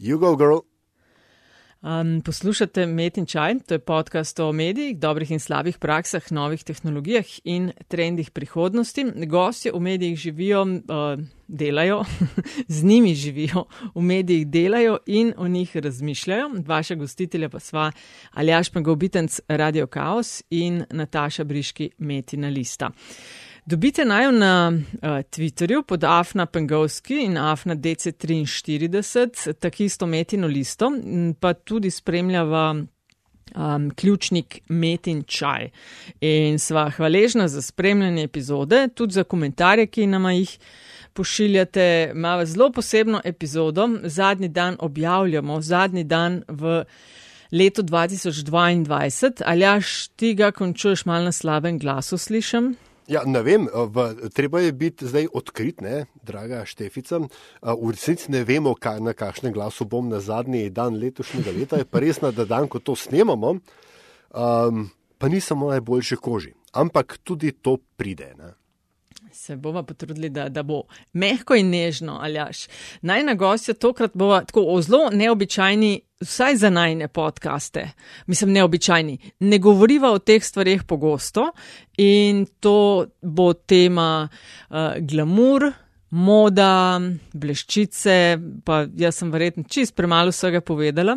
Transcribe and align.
You 0.00 0.18
go, 0.18 0.36
girl. 0.36 0.58
Um, 1.82 2.22
poslušate 2.22 2.86
Met 2.86 3.18
in 3.18 3.26
Čaj, 3.26 3.54
to 3.66 3.74
je 3.74 3.78
podcast 3.78 4.40
o 4.40 4.52
medijih, 4.52 4.98
dobrih 4.98 5.30
in 5.30 5.40
slabih 5.40 5.78
praksah, 5.78 6.32
novih 6.32 6.64
tehnologijah 6.64 7.24
in 7.44 7.72
trendih 7.88 8.30
prihodnosti. 8.30 9.04
Gostje 9.26 9.72
v 9.72 9.80
medijih 9.80 10.16
živijo, 10.16 10.62
uh, 10.62 11.20
delajo, 11.48 12.04
z 12.76 12.84
njimi 12.84 13.14
živijo, 13.14 13.64
v 13.94 14.00
medijih 14.00 14.46
delajo 14.46 14.98
in 15.06 15.34
o 15.36 15.48
njih 15.48 15.76
razmišljajo. 15.76 16.50
Vaša 16.66 16.94
gostitelja 16.94 17.48
pa 17.48 17.60
sva 17.60 17.92
Aljaš 18.30 18.70
Pengovitenc 18.70 19.40
Radio 19.48 19.86
Chaos 19.86 20.42
in 20.50 20.84
Nataša 20.90 21.44
Briški 21.44 21.90
Metina 21.98 22.48
Lista. 22.48 22.90
Dobite 23.66 24.04
naj 24.04 24.32
na 24.32 24.72
uh, 24.72 25.00
Twitterju 25.02 25.82
pod 25.82 26.04
Afna 26.04 26.46
Pengovski 26.46 27.24
in 27.24 27.36
Afna 27.38 27.76
DC43, 27.76 29.52
tako 29.52 29.82
isto 29.82 30.06
metino 30.06 30.46
listo, 30.46 30.92
pa 31.40 31.52
tudi 31.52 31.90
spremljava 31.90 32.74
um, 33.54 33.90
ključnik 33.90 34.58
Metin 34.68 35.22
Čaj. 35.22 35.70
In 36.20 36.58
sva 36.58 36.90
hvaležna 36.90 37.48
za 37.48 37.62
spremljanje 37.62 38.22
epizode, 38.22 38.88
tudi 38.94 39.12
za 39.12 39.24
komentarje, 39.24 39.86
ki 39.86 40.06
nam 40.06 40.30
jih 40.30 40.58
pošiljate. 41.12 42.10
Imamo 42.14 42.44
zelo 42.44 42.72
posebno 42.72 43.20
epizodo, 43.24 43.88
zadnji 44.02 44.48
dan 44.48 44.76
objavljamo, 44.80 45.60
zadnji 45.60 46.04
dan 46.04 46.42
v. 46.48 46.84
Leto 47.52 47.82
2022, 47.82 49.42
ali 49.46 49.60
jaš 49.60 50.08
tega, 50.08 50.50
ko 50.50 50.72
čuješ 50.72 51.04
malo 51.04 51.24
na 51.24 51.32
slabem 51.32 51.78
glasu, 51.78 52.18
slišim? 52.18 52.76
Ja, 53.10 53.24
ne 53.26 53.42
vem, 53.42 53.66
v, 53.66 54.30
treba 54.30 54.60
je 54.62 54.70
biti 54.70 55.08
zdaj 55.10 55.26
odkrit, 55.34 55.80
ne, 55.82 56.04
draga 56.22 56.62
Štefica. 56.62 57.18
V 57.58 57.90
resnici 57.90 58.30
ne 58.30 58.44
vemo, 58.46 58.76
kaj, 58.78 59.02
na 59.02 59.16
kakšnem 59.18 59.50
glasu 59.50 59.82
bom 59.82 60.06
na 60.06 60.22
zadnji 60.22 60.70
dan 60.70 60.94
letošnjega 60.94 61.54
leta. 61.56 61.80
Je 61.82 61.88
pa 61.90 61.98
res, 61.98 62.22
da 62.22 62.46
dan, 62.46 62.70
ko 62.70 62.78
to 62.78 62.94
snemamo, 62.94 63.56
um, 64.30 64.86
pa 65.18 65.26
nisem 65.26 65.58
v 65.58 65.74
najboljši 65.74 66.20
koži. 66.22 66.54
Ampak 66.70 67.18
tudi 67.26 67.50
to 67.50 67.80
pride. 67.98 68.30
Ne. 68.38 68.54
Se 69.32 69.56
bomo 69.56 69.82
potrudili, 69.82 70.28
da, 70.28 70.48
da 70.48 70.62
bo 70.62 70.82
mehko 71.12 71.54
in 71.54 71.70
nežno, 71.70 72.18
aljaš. 72.22 72.66
Naj 73.02 73.22
na 73.22 73.34
gostja 73.34 73.74
tokrat 73.74 74.10
bo 74.14 74.40
tako 74.40 74.64
o 74.68 74.80
zelo 74.82 75.10
neobičajni, 75.12 76.00
vsaj 76.20 76.56
za 76.56 76.70
najne 76.70 77.08
podkaste. 77.08 77.90
Mislim, 78.26 78.52
neobičajni. 78.52 79.18
Ne 79.40 79.58
govoriva 79.58 80.10
o 80.10 80.18
teh 80.18 80.44
stvarih 80.44 80.82
pogosto 80.82 81.52
in 81.96 82.46
to 82.60 83.06
bo 83.22 83.52
tema 83.52 84.28
uh, 84.70 84.76
glamour 85.00 85.72
moda, 86.10 87.00
bleščice, 87.32 88.14
pa 88.64 88.82
jaz 88.98 89.20
sem 89.20 89.30
verjetno 89.30 89.64
čist 89.68 89.94
premalo 89.96 90.34
vsega 90.34 90.60
povedala. 90.60 91.16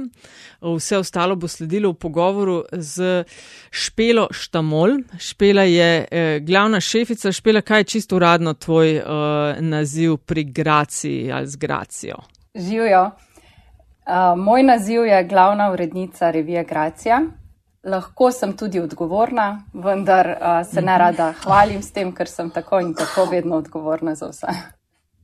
Vse 0.61 0.97
ostalo 0.97 1.35
bo 1.35 1.47
sledilo 1.47 1.91
v 1.91 1.99
pogovoru 1.99 2.59
z 2.71 3.23
Špelo 3.71 4.27
Štamol. 4.31 4.99
Špela 5.17 5.65
je 5.65 5.91
eh, 6.05 6.39
glavna 6.45 6.79
šefica. 6.79 7.31
Špela, 7.31 7.61
kaj 7.61 7.79
je 7.79 7.89
čisto 7.95 8.15
uradno 8.15 8.53
tvoj 8.53 8.95
eh, 8.97 9.03
naziv 9.61 10.17
pri 10.17 10.43
Graciji 10.43 11.31
ali 11.31 11.47
z 11.47 11.55
Gracijo? 11.55 12.21
Živijo. 12.55 13.11
Uh, 14.03 14.37
moj 14.37 14.63
naziv 14.63 15.05
je 15.05 15.23
glavna 15.23 15.71
urednica 15.71 16.31
revije 16.31 16.63
Gracija. 16.63 17.21
Lahko 17.83 18.31
sem 18.31 18.57
tudi 18.57 18.79
odgovorna, 18.79 19.63
vendar 19.73 20.27
uh, 20.27 20.67
se 20.67 20.81
ne 20.81 20.97
rada 20.97 21.33
hvalim 21.43 21.81
s 21.81 21.91
tem, 21.91 22.11
ker 22.15 22.27
sem 22.27 22.49
tako 22.49 22.79
in 22.79 22.93
tako 22.93 23.25
vedno 23.31 23.55
odgovorna 23.55 24.15
za 24.15 24.27
vse. 24.27 24.47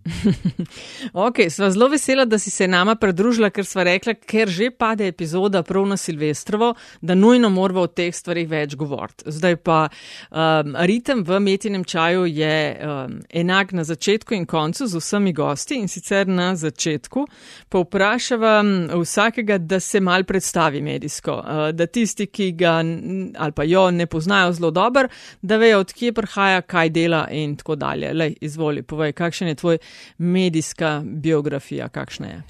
ok, 1.14 1.36
sva 1.50 1.70
zelo 1.72 1.90
vesela, 1.90 2.26
da 2.26 2.40
si 2.40 2.50
se 2.50 2.68
nama 2.68 2.96
pridružila, 2.96 3.50
ker 3.54 3.66
sva 3.68 3.84
rekla, 3.84 4.14
ker 4.14 4.50
že 4.50 4.70
pade 4.72 5.08
epizoda 5.08 5.62
prav 5.64 5.86
na 5.88 5.98
Silvestrovo, 5.98 6.74
da 7.02 7.16
nujno 7.16 7.50
moramo 7.50 7.84
o 7.86 7.88
teh 7.88 8.16
stvarih 8.16 8.48
več 8.50 8.76
govoriti. 8.80 9.28
Zdaj 9.28 9.58
pa 9.66 9.80
um, 9.90 10.76
ritem 10.88 11.24
v 11.28 11.40
metinem 11.44 11.84
čaju 11.84 12.26
je 12.26 12.56
um, 12.80 13.20
enak 13.30 13.74
na 13.76 13.84
začetku 13.84 14.36
in 14.36 14.46
koncu 14.50 14.88
z 14.88 15.02
vsemi 15.02 15.34
gosti 15.34 15.80
in 15.80 15.88
sicer 15.88 16.28
na 16.28 16.54
začetku 16.56 17.26
pa 17.70 17.84
vprašava 17.84 18.56
vsakega, 18.96 19.58
da 19.58 19.80
se 19.80 20.00
mal 20.00 20.24
predstavi 20.24 20.82
medijsko, 20.82 21.36
uh, 21.40 21.70
da 21.76 21.86
tisti, 21.86 22.30
ki 22.32 22.52
ga 22.58 22.80
ali 22.80 23.56
pa 23.56 23.64
jo 23.64 23.90
ne 23.92 24.06
poznajo 24.06 24.54
zelo 24.54 24.72
dobro, 24.72 25.10
da 25.42 25.58
vejo, 25.58 25.84
odkje 25.84 26.14
prihaja, 26.14 26.62
kaj 26.62 26.90
dela 26.90 27.26
in 27.32 27.56
tako 27.60 27.76
dalje. 27.76 28.14
Lej, 28.14 28.36
izvoli, 28.42 28.82
povej, 28.82 29.14
kakšen 29.14 29.52
je 29.52 29.60
tvoj 29.60 29.78
medijska 30.18 31.02
biografija, 31.06 31.90
kakšna 31.90 32.28
je? 32.28 32.42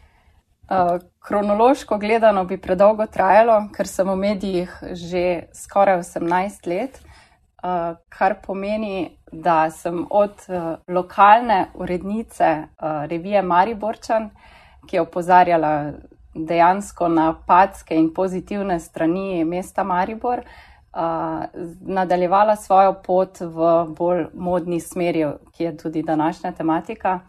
Uh, 0.70 1.02
kronološko 1.20 1.98
gledano 1.98 2.44
bi 2.46 2.58
predolgo 2.62 3.06
trajalo, 3.06 3.70
ker 3.74 3.88
sem 3.88 4.10
v 4.10 4.16
medijih 4.16 4.76
že 4.92 5.50
skoraj 5.54 6.04
18 6.04 6.68
let, 6.68 7.00
uh, 7.64 7.98
kar 8.10 8.36
pomeni, 8.46 9.18
da 9.32 9.70
sem 9.72 10.06
od 10.10 10.46
uh, 10.48 10.76
lokalne 10.88 11.68
urednice 11.74 12.52
uh, 12.58 13.06
revije 13.10 13.42
Mariborčan, 13.42 14.30
ki 14.88 14.96
je 14.96 15.02
opozarjala 15.02 15.92
dejansko 16.34 17.08
na 17.08 17.34
padske 17.48 17.96
in 17.96 18.14
pozitivne 18.14 18.80
strani 18.80 19.44
mesta 19.46 19.84
Maribor, 19.84 20.42
nadaljevala 21.82 22.56
svojo 22.56 22.94
pot 23.06 23.40
v 23.42 23.86
bolj 23.98 24.26
modni 24.34 24.80
smeri, 24.80 25.26
ki 25.52 25.64
je 25.64 25.78
tudi 25.78 26.04
današnja 26.04 26.52
tematika. 26.52 27.20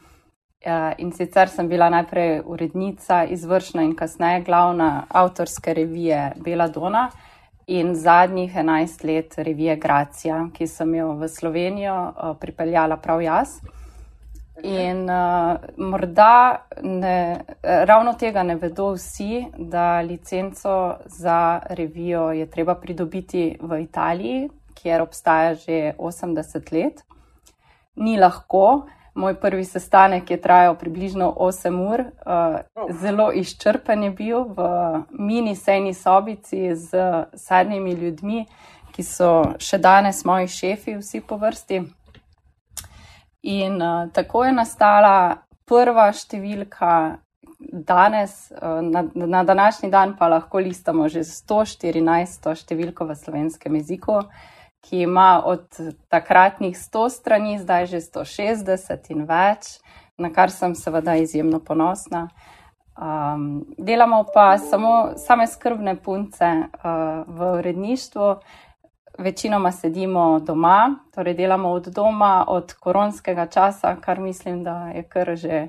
In 0.99 1.13
sicer 1.13 1.49
sem 1.49 1.69
bila 1.69 1.89
najprej 1.89 2.43
urednica, 2.45 3.25
izvršna 3.25 3.83
in 3.83 3.97
kasneje 3.97 4.43
glavna 4.45 5.07
avtorske 5.09 5.75
revije 5.75 6.33
Bela 6.37 6.69
Dona 6.69 7.11
in 7.67 7.95
zadnjih 7.95 8.57
11 8.57 9.05
let 9.05 9.39
revije 9.39 9.77
Gracija, 9.77 10.49
ki 10.55 10.67
sem 10.67 10.95
jo 10.95 11.13
v 11.13 11.29
Slovenijo 11.29 12.13
pripeljala 12.41 12.97
prav 12.97 13.23
jaz. 13.23 13.61
In 14.63 15.09
uh, 15.09 15.57
morda 15.77 16.67
ne, 16.83 17.45
ravno 17.63 18.15
tega 18.15 18.43
ne 18.43 18.57
vedo 18.61 18.93
vsi, 18.95 19.47
da 19.59 20.01
licenco 20.01 20.97
za 21.07 21.61
revijo 21.71 22.31
je 22.33 22.47
treba 22.51 22.75
pridobiti 22.75 23.57
v 23.61 23.83
Italiji, 23.83 24.49
kjer 24.75 25.03
obstaja 25.03 25.55
že 25.55 25.95
80 25.99 26.73
let. 26.73 27.05
Ni 27.97 28.19
lahko, 28.19 28.87
Moj 29.15 29.35
prvi 29.35 29.65
sestanek 29.65 30.31
je 30.31 30.41
trajal 30.41 30.77
približno 30.79 31.35
8 31.39 31.93
ur, 31.93 32.01
uh, 32.01 32.61
zelo 32.91 33.33
izčrpen 33.33 34.03
je 34.03 34.11
bil 34.11 34.45
v 34.45 34.69
mini 35.11 35.57
sejni 35.57 35.95
sobici 35.95 36.77
z 36.77 36.97
sadnimi 37.35 37.93
ljudmi, 37.93 38.47
ki 38.95 39.03
so 39.03 39.31
še 39.59 39.79
danes 39.79 40.25
moji 40.25 40.49
šefi, 40.49 40.97
vsi 41.03 41.21
po 41.21 41.37
vrsti. 41.37 41.83
In 43.43 43.81
uh, 43.83 44.09
tako 44.13 44.45
je 44.45 44.53
nastala 44.53 45.17
prva 45.65 46.11
številka. 46.13 47.19
Danes, 47.61 48.49
na, 48.57 49.03
na 49.13 49.43
današnji 49.45 49.91
dan, 49.93 50.15
pa 50.17 50.31
lahko 50.33 50.63
listamo 50.65 51.11
že 51.13 51.27
114 51.29 52.49
številko 52.57 53.05
v 53.05 53.17
slovenskem 53.21 53.77
jeziku. 53.77 54.23
Uh, 54.25 54.57
ki 54.81 55.03
ima 55.03 55.43
od 55.45 55.67
takratnih 56.09 56.77
100 56.77 57.11
strani, 57.11 57.59
zdaj 57.59 57.87
že 57.87 58.01
160 58.01 59.11
in 59.11 59.25
več, 59.29 59.79
na 60.19 60.33
kar 60.33 60.51
sem 60.51 60.75
seveda 60.75 61.17
izjemno 61.17 61.61
ponosna. 61.61 62.29
Um, 63.01 63.65
delamo 63.79 64.25
pa 64.35 64.59
samo 64.59 65.13
same 65.17 65.47
skrbne 65.47 65.97
punce 66.03 66.45
uh, 66.45 67.25
v 67.27 67.53
uredništvu, 67.61 68.35
večinoma 69.21 69.73
sedimo 69.73 70.41
doma, 70.41 70.97
torej 71.15 71.35
delamo 71.35 71.71
od 71.71 71.87
doma, 71.87 72.45
od 72.49 72.75
koronskega 72.75 73.47
časa, 73.47 73.97
kar 74.01 74.21
mislim, 74.21 74.65
da 74.65 74.89
je 74.89 75.03
kar 75.03 75.37
že 75.37 75.69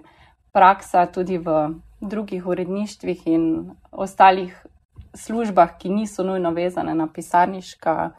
praksa 0.52 1.06
tudi 1.06 1.38
v 1.38 1.70
drugih 2.02 2.48
uredništvih 2.48 3.28
in 3.28 3.72
ostalih 3.92 4.66
službah, 5.14 5.78
ki 5.78 5.90
niso 5.90 6.24
nujno 6.24 6.52
vezane 6.52 6.96
na 6.96 7.08
pisarniška 7.08 8.12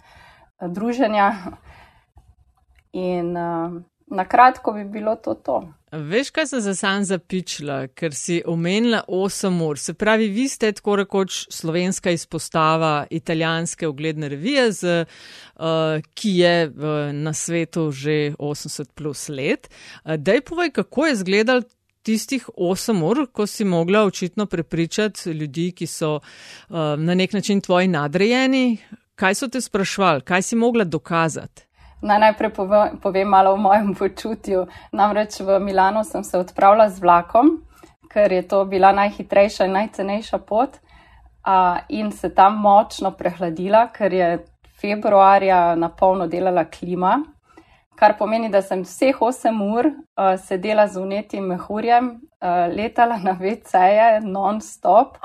druženja. 0.61 1.33
In 2.93 3.37
uh, 3.37 3.83
na 4.07 4.25
kratko 4.29 4.73
bi 4.73 4.85
bilo 4.85 5.17
to 5.17 5.35
to. 5.35 5.63
Veš, 5.93 6.31
kaj 6.31 6.47
sem 6.47 6.61
za 6.61 6.75
sam 6.75 7.05
zapičila, 7.05 7.87
ker 7.93 8.15
si 8.17 8.39
omenila 8.47 9.03
8 9.09 9.59
ur. 9.67 9.79
Se 9.79 9.95
pravi, 9.95 10.29
vi 10.29 10.47
ste 10.49 10.73
tako 10.73 10.97
rekoč 10.97 11.47
slovenska 11.53 12.11
izpostava 12.11 13.07
italijanske 13.11 13.89
ogledne 13.89 14.29
revije, 14.29 14.73
z, 14.73 15.05
uh, 15.05 15.65
ki 16.15 16.33
je 16.39 16.69
uh, 16.69 17.13
na 17.13 17.33
svetu 17.33 17.91
že 17.91 18.33
80 18.39 18.93
plus 18.95 19.29
let. 19.29 19.69
Uh, 20.05 20.17
dej 20.17 20.41
povej, 20.41 20.71
kako 20.71 21.07
je 21.07 21.13
izgledal. 21.13 21.63
Tistih 22.03 22.49
8 22.59 22.99
ur, 23.07 23.27
ko 23.31 23.47
si 23.47 23.65
mogla 23.65 24.01
očitno 24.03 24.47
prepričati 24.47 25.31
ljudi, 25.31 25.71
ki 25.71 25.87
so 25.87 26.17
uh, 26.17 26.77
na 26.99 27.15
nek 27.15 27.33
način 27.33 27.61
tvoji 27.61 27.89
nadrejeni, 27.89 28.79
Kaj 29.15 29.35
so 29.35 29.49
te 29.49 29.61
sprašvali, 29.61 30.25
kaj 30.27 30.43
si 30.43 30.57
mogla 30.57 30.85
dokazati? 30.85 31.63
Naj 32.03 32.19
najprej 32.19 32.51
povem 33.03 33.29
malo 33.29 33.53
o 33.53 33.57
mojem 33.57 33.95
počutju. 33.95 34.67
Namreč 34.93 35.41
v 35.41 35.61
Milano 35.61 36.05
sem 36.05 36.25
se 36.25 36.39
odpravila 36.39 36.89
z 36.91 36.99
vlakom, 36.99 37.63
ker 38.11 38.33
je 38.33 38.43
to 38.43 38.65
bila 38.65 38.93
najhitrejša 38.93 39.65
in 39.65 39.73
najcenejša 39.79 40.39
pot. 40.39 40.79
Uh, 41.43 41.79
in 41.89 42.13
se 42.13 42.35
tam 42.35 42.59
močno 42.63 43.11
prehladila, 43.11 43.89
ker 43.95 44.13
je 44.13 44.45
februarja 44.81 45.75
na 45.75 45.89
polno 45.89 46.27
delala 46.27 46.65
klima, 46.65 47.23
kar 48.03 48.17
pomeni, 48.19 48.49
da 48.51 48.59
sem 48.67 48.81
vseh 48.83 49.21
8 49.23 49.61
ur 49.63 49.87
uh, 49.87 50.33
sedela 50.43 50.89
z 50.91 50.99
unetim 50.99 51.45
mehurjem, 51.53 52.09
uh, 52.19 52.65
letala 52.75 53.21
na 53.23 53.37
VC-je 53.39 54.25
non-stop 54.25 55.21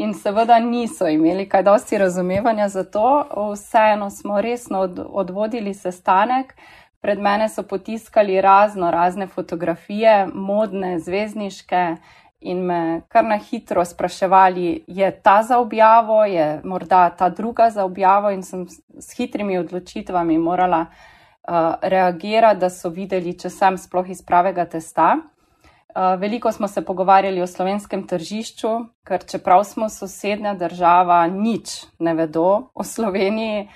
in 0.00 0.14
seveda 0.16 0.56
niso 0.64 1.10
imeli 1.12 1.44
kaj 1.48 1.66
dosti 1.68 2.00
razumevanja 2.00 2.70
za 2.72 2.86
to. 2.88 3.10
Vseeno 3.52 4.08
smo 4.10 4.40
resno 4.40 4.80
od, 4.86 5.02
odvodili 5.12 5.74
sestanek. 5.74 6.56
Pred 7.04 7.20
mene 7.20 7.50
so 7.52 7.66
potiskali 7.68 8.40
razno 8.40 8.90
razne 8.90 9.26
fotografije, 9.26 10.26
modne, 10.32 10.96
zvezdniške 11.04 11.84
in 12.40 12.64
me 12.64 13.00
kar 13.08 13.24
na 13.28 13.36
hitro 13.36 13.84
spraševali, 13.84 14.84
je 14.86 15.10
ta 15.20 15.42
za 15.42 15.58
objavo, 15.58 16.24
je 16.24 16.60
morda 16.64 17.10
ta 17.10 17.28
druga 17.28 17.70
za 17.70 17.84
objavo 17.84 18.30
in 18.30 18.42
sem 18.42 18.66
s 18.98 19.16
hitrimi 19.16 19.58
odločitvami 19.58 20.38
morala 20.38 20.86
uh, 20.88 21.11
reagirati, 21.82 22.60
da 22.60 22.70
so 22.70 22.88
videli, 22.88 23.34
če 23.38 23.50
sem 23.50 23.78
sploh 23.78 24.08
iz 24.10 24.22
pravega 24.22 24.64
testa. 24.64 25.16
Uh, 25.92 26.14
veliko 26.16 26.52
smo 26.52 26.68
se 26.68 26.80
pogovarjali 26.84 27.42
o 27.42 27.46
slovenskem 27.46 28.06
tržišču, 28.08 28.68
ker 29.04 29.26
čeprav 29.28 29.64
smo 29.68 29.90
sosednja 29.92 30.54
država, 30.54 31.26
nič 31.26 31.82
ne 31.98 32.14
vedo 32.14 32.70
o 32.74 32.84
Sloveniji. 32.84 33.66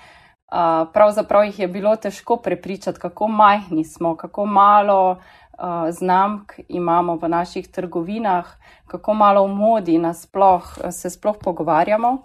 Uh, 0.47 0.87
pravzaprav 0.93 1.45
jih 1.45 1.59
je 1.59 1.67
bilo 1.67 1.95
težko 1.95 2.39
prepričati, 2.41 2.99
kako 2.99 3.27
majhni 3.27 3.83
smo, 3.83 4.15
kako 4.15 4.45
malo 4.45 5.11
uh, 5.11 5.17
uh, 5.57 5.89
znamk 5.89 6.53
imamo 6.67 7.15
v 7.15 7.29
naših 7.29 7.67
trgovinah, 7.67 8.45
kako 8.87 9.13
malo 9.13 9.47
v 9.47 9.55
modi 9.55 9.97
nasploh, 9.97 10.77
se 10.89 11.09
sploh 11.09 11.37
pogovarjamo. 11.43 12.17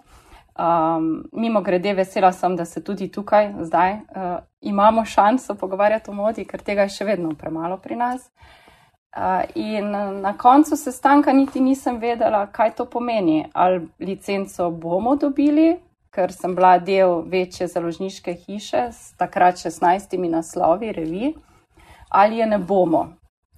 Um, 0.53 1.25
mimo 1.33 1.61
grede, 1.61 1.93
vesela 1.93 2.31
sem, 2.31 2.55
da 2.55 2.65
se 2.65 2.83
tudi 2.83 3.11
tukaj 3.11 3.53
zdaj 3.59 3.93
uh, 3.93 4.37
imamo 4.63 5.05
šanso 5.05 5.55
pogovarjati 5.55 6.09
o 6.09 6.13
modi, 6.13 6.45
ker 6.45 6.61
tega 6.61 6.87
je 6.87 6.95
še 6.97 7.05
vedno 7.05 7.35
premalo 7.39 7.77
pri 7.77 7.95
nas. 7.95 8.29
Uh, 9.13 9.43
in 9.55 9.91
na 10.21 10.33
koncu 10.37 10.77
sestanka 10.77 11.33
niti 11.33 11.61
nisem 11.61 11.99
vedela, 12.01 12.47
kaj 12.51 12.75
to 12.75 12.85
pomeni. 12.85 13.45
Ali 13.53 13.87
licenco 13.99 14.69
bomo 14.71 15.15
dobili, 15.15 15.75
ker 16.13 16.33
sem 16.33 16.55
bila 16.55 16.77
del 16.79 17.21
večje 17.29 17.67
založniške 17.67 18.33
hiše 18.33 18.87
s 18.91 19.13
takrat 19.17 19.61
16 19.61 20.17
naslovi, 20.29 20.91
revi, 20.91 21.33
ali 22.09 22.37
je 22.37 22.45
ne 22.45 22.57
bomo. 22.57 23.07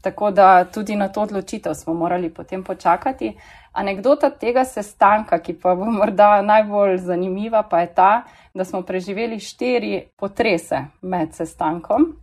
Tako 0.02 0.32
da 0.32 0.66
tudi 0.66 0.96
na 0.96 1.08
to 1.08 1.22
odločitev 1.22 1.74
smo 1.74 1.94
morali 1.94 2.30
potem 2.34 2.64
počakati. 2.64 3.34
Anekdota 3.76 4.30
tega 4.30 4.64
sestanka, 4.66 5.40
ki 5.44 5.58
pa 5.60 5.76
bo 5.76 5.90
morda 5.92 6.42
najbolj 6.42 6.98
zanimiva, 7.04 7.64
pa 7.68 7.82
je 7.84 7.90
ta, 7.96 8.12
da 8.54 8.66
smo 8.66 8.82
preživeli 8.88 9.40
štiri 9.40 10.06
potrese 10.16 10.86
med 11.02 11.36
sestankom. 11.36 12.14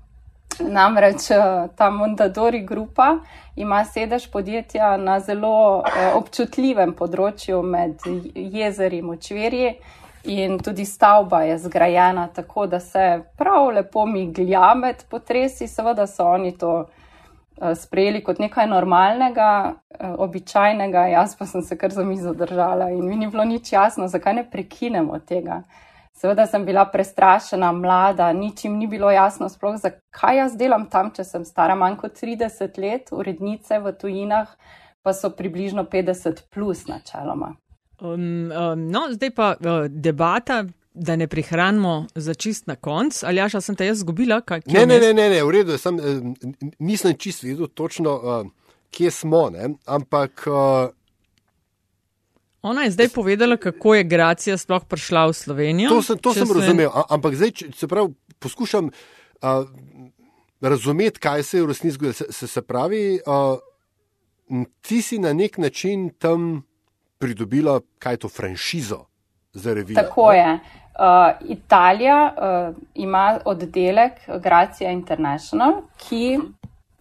Namreč 0.60 1.30
eh, 1.30 1.68
ta 1.76 1.90
Mondadori 1.90 2.62
grupa 2.64 3.18
ima 3.56 3.84
sedež 3.84 4.30
podjetja 4.30 4.96
na 4.96 5.20
zelo 5.20 5.82
eh, 5.84 6.12
občutljivem 6.14 6.94
področju 6.96 7.62
med 7.62 8.00
jezeri 8.34 9.02
in 9.02 9.10
močverji. 9.10 9.74
In 10.32 10.58
tudi 10.62 10.84
stavba 10.86 11.42
je 11.42 11.58
zgrajena 11.58 12.28
tako, 12.34 12.66
da 12.66 12.80
se 12.80 13.22
prav 13.36 13.72
lepo 13.74 14.06
miglja 14.06 14.74
med 14.74 15.02
potresi, 15.10 15.66
seveda 15.68 16.06
so 16.06 16.28
oni 16.30 16.52
to 16.58 16.84
sprejeli 17.74 18.22
kot 18.24 18.38
nekaj 18.42 18.66
normalnega, 18.66 19.74
eh, 19.90 20.14
običajnega, 20.18 21.06
jaz 21.12 21.36
pa 21.38 21.46
sem 21.46 21.62
se 21.62 21.78
kar 21.78 21.92
za 21.92 22.04
mizo 22.04 22.34
držala 22.34 22.90
in 22.90 23.08
mi 23.08 23.16
ni 23.16 23.30
bilo 23.30 23.44
nič 23.44 23.72
jasno, 23.72 24.08
zakaj 24.08 24.34
ne 24.34 24.44
prekinemo 24.50 25.18
tega. 25.18 25.62
Seveda 26.12 26.46
sem 26.46 26.64
bila 26.64 26.84
prestrašena, 26.84 27.72
mlada, 27.72 28.32
ničim 28.32 28.76
ni 28.78 28.86
bilo 28.86 29.10
jasno, 29.10 29.48
sploh 29.48 29.76
zakaj 29.80 30.36
jaz 30.36 30.56
delam 30.56 30.86
tam, 30.90 31.10
če 31.10 31.24
sem 31.24 31.44
stara 31.44 31.74
manj 31.74 31.96
kot 31.96 32.18
30 32.20 32.78
let, 32.78 33.12
urednice 33.12 33.78
v 33.78 33.92
tujinah 33.92 34.56
pa 35.02 35.12
so 35.12 35.30
približno 35.30 35.84
50 35.84 36.42
plus 36.54 36.86
načeloma. 36.86 37.54
Um, 38.00 38.50
um, 38.50 38.90
no, 38.90 39.06
zdaj 39.10 39.30
pa 39.34 39.54
uh, 39.54 39.86
debata 39.88 40.64
da 40.94 41.16
ne 41.16 41.26
prihranimo 41.26 42.06
za 42.14 42.34
čist 42.34 42.66
na 42.66 42.76
konc. 42.76 43.22
Ali 43.22 43.36
jaša 43.36 43.60
sem 43.60 43.76
te 43.76 43.86
jaz 43.86 43.98
zgubila? 43.98 44.40
Kaj, 44.40 44.60
ne, 44.66 44.86
ne, 44.86 44.98
ne, 45.00 45.12
ne, 45.14 45.28
ne, 45.30 45.42
v 45.44 45.50
redu, 45.50 45.78
sem, 45.78 45.98
eh, 45.98 46.02
nisem 46.78 47.16
čist 47.18 47.42
videl 47.42 47.66
točno, 47.66 48.16
uh, 48.16 48.50
kje 48.90 49.10
smo, 49.10 49.50
ne? 49.50 49.74
ampak. 49.86 50.44
Uh, 50.46 50.90
Ona 52.62 52.82
je 52.82 52.90
zdaj 52.90 53.08
povedala, 53.08 53.56
kako 53.56 53.94
je 53.94 54.04
Gracija 54.04 54.56
sploh 54.58 54.84
prišla 54.84 55.26
v 55.26 55.32
Slovenijo. 55.32 55.90
To 55.90 56.02
sem, 56.02 56.18
to 56.18 56.34
sem 56.34 56.46
se... 56.46 56.54
razumel, 56.54 56.90
ampak 57.10 57.34
zdaj, 57.34 57.50
se 57.74 57.88
pravi, 57.88 58.12
poskušam 58.38 58.86
uh, 58.86 59.66
razumeti, 60.60 61.18
kaj 61.18 61.42
se 61.42 61.58
je 61.58 61.62
v 61.62 61.72
resnici 61.72 61.94
zgodilo. 61.94 62.12
Se, 62.12 62.26
se, 62.30 62.46
se 62.46 62.62
pravi, 62.62 63.18
uh, 63.26 63.58
ti 64.80 65.02
si 65.02 65.18
na 65.18 65.32
nek 65.32 65.58
način 65.58 66.10
tam 66.18 66.62
pridobila, 67.18 67.80
kaj 67.98 68.12
je 68.12 68.16
to, 68.16 68.28
franšizo 68.28 69.04
za 69.52 69.74
revijo. 69.74 70.02
Tako 70.02 70.32
je. 70.32 70.58
Uh, 70.92 71.48
Italija 71.48 72.34
uh, 72.36 72.76
ima 72.94 73.38
oddelek 73.44 74.12
Gracia 74.42 74.90
International, 74.90 75.72
ki 75.96 76.38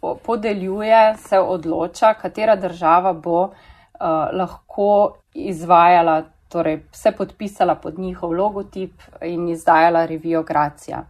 po 0.01 0.15
podeljuje, 0.15 1.15
se 1.17 1.39
odloča, 1.39 2.13
katera 2.13 2.55
država 2.55 3.13
bo 3.13 3.41
uh, 3.43 3.51
lahko 4.33 5.17
izvajala, 5.33 6.23
torej 6.49 6.79
se 6.91 7.11
podpisala 7.11 7.75
pod 7.75 7.99
njihov 7.99 8.31
logotip 8.31 9.01
in 9.21 9.49
izdajala 9.49 10.05
revijo 10.05 10.43
Gracia. 10.43 11.03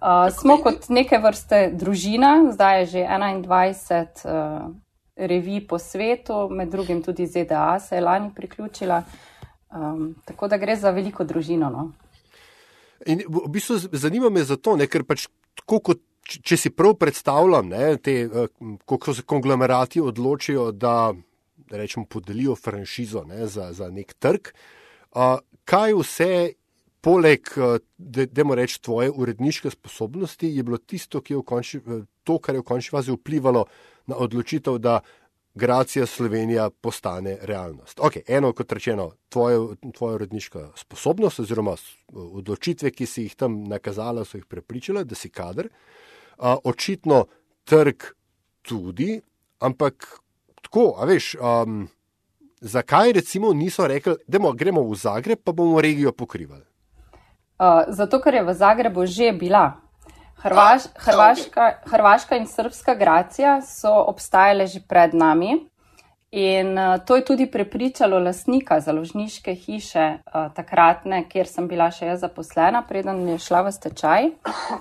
Uh, 0.00 0.32
smo 0.32 0.56
kot 0.62 0.88
neke 0.88 1.18
vrste 1.18 1.70
družina, 1.72 2.52
zdaj 2.52 2.80
je 2.80 2.86
že 2.86 2.98
21 2.98 4.04
uh, 4.24 4.74
revij 5.16 5.66
po 5.68 5.78
svetu, 5.78 6.48
med 6.50 6.68
drugim 6.68 7.02
tudi 7.02 7.26
ZDA 7.26 7.78
se 7.78 7.94
je 7.94 8.00
lani 8.00 8.30
priključila. 8.34 9.02
Um, 9.70 10.14
tako 10.24 10.48
da 10.48 10.58
gre 10.58 10.76
za 10.76 10.90
veliko 10.94 11.24
družino. 11.24 11.70
No? 11.70 11.92
In 13.06 13.22
v 13.28 13.48
bistvu 13.52 13.78
zanima 13.92 14.30
me 14.30 14.44
zato, 14.44 14.76
ne, 14.76 14.86
ker 14.86 15.04
pač 15.04 15.28
tako 15.62 15.80
kot. 15.80 16.04
Če 16.26 16.56
si 16.58 16.72
prav 16.74 16.96
predstavljam, 16.98 17.68
ne, 17.70 18.00
te, 18.02 18.12
eh, 18.26 18.48
kako 18.82 19.12
se 19.14 19.22
konglomerati 19.22 20.00
odločijo, 20.02 20.72
da 20.74 21.12
rečemo, 21.70 22.06
podelijo 22.10 22.56
franšizo 22.56 23.22
ne, 23.24 23.46
za, 23.46 23.72
za 23.72 23.90
nek 23.90 24.14
trg, 24.18 24.50
kaj 25.64 25.94
vse, 25.94 26.30
poleg 27.00 27.46
tega, 27.46 28.54
reči, 28.54 28.80
tvoje 28.82 29.10
uredniške 29.10 29.70
sposobnosti, 29.70 30.50
je 30.56 30.62
bilo 30.62 30.78
tisto, 30.78 31.22
konči, 31.22 31.80
to, 32.24 32.38
kar 32.38 32.54
je 32.54 32.60
v 32.60 32.66
končni 32.66 32.96
fazi 32.96 33.14
vplivalo 33.14 33.66
na 34.06 34.16
odločitev, 34.16 34.78
da 34.78 35.00
Gracija 35.56 36.06
Slovenija 36.06 36.70
postane 36.70 37.38
realnost. 37.42 38.00
Ok, 38.02 38.12
eno 38.28 38.52
kot 38.52 38.72
rečeno, 38.72 39.10
tvoja 39.28 39.58
tvoje 39.94 40.14
uredniška 40.14 40.68
sposobnost 40.76 41.40
oziroma 41.40 41.72
odločitve, 42.12 42.90
ki 42.90 43.06
si 43.06 43.22
jih 43.22 43.34
tam 43.34 43.62
nakazala, 43.64 44.24
so 44.24 44.36
jih 44.36 44.44
prepričala, 44.44 45.04
da 45.04 45.14
si 45.14 45.30
kader. 45.32 45.70
Uh, 46.36 46.58
očitno 46.64 47.24
trg 47.64 48.04
tudi, 48.62 49.20
ampak 49.58 50.20
tako, 50.62 50.92
a 51.00 51.08
veš, 51.08 51.34
um, 51.40 51.88
zakaj 52.60 53.12
recimo 53.12 53.52
niso 53.52 53.86
rekli, 53.86 54.14
da 54.26 54.52
gremo 54.52 54.82
v 54.82 54.94
Zagreb, 54.94 55.40
pa 55.44 55.52
bomo 55.52 55.80
regijo 55.80 56.12
pokrivali? 56.12 56.64
Uh, 57.58 57.88
zato, 57.88 58.20
ker 58.20 58.34
je 58.34 58.44
v 58.44 58.54
Zagrebu 58.54 59.06
že 59.06 59.32
bila 59.32 59.85
Hrvaš, 60.42 60.82
Hrvaška, 60.96 61.72
Hrvaška 61.84 62.36
in 62.36 62.46
Srpska 62.46 62.94
Gracija 62.94 63.60
so 63.62 63.92
obstajale 64.06 64.66
že 64.66 64.80
pred 64.88 65.14
nami 65.14 65.68
in 66.30 66.78
uh, 66.78 66.98
to 67.06 67.16
je 67.16 67.24
tudi 67.24 67.46
prepričalo 67.50 68.18
lasnika 68.18 68.80
založniške 68.80 69.54
hiše 69.54 70.18
uh, 70.26 70.52
takratne, 70.54 71.24
kjer 71.28 71.46
sem 71.46 71.68
bila 71.68 71.90
še 71.90 72.06
jaz 72.06 72.20
zaposlena, 72.20 72.82
preden 72.82 73.28
je 73.28 73.38
šla 73.38 73.62
v 73.62 73.72
stečaj, 73.72 74.28
uh, 74.28 74.76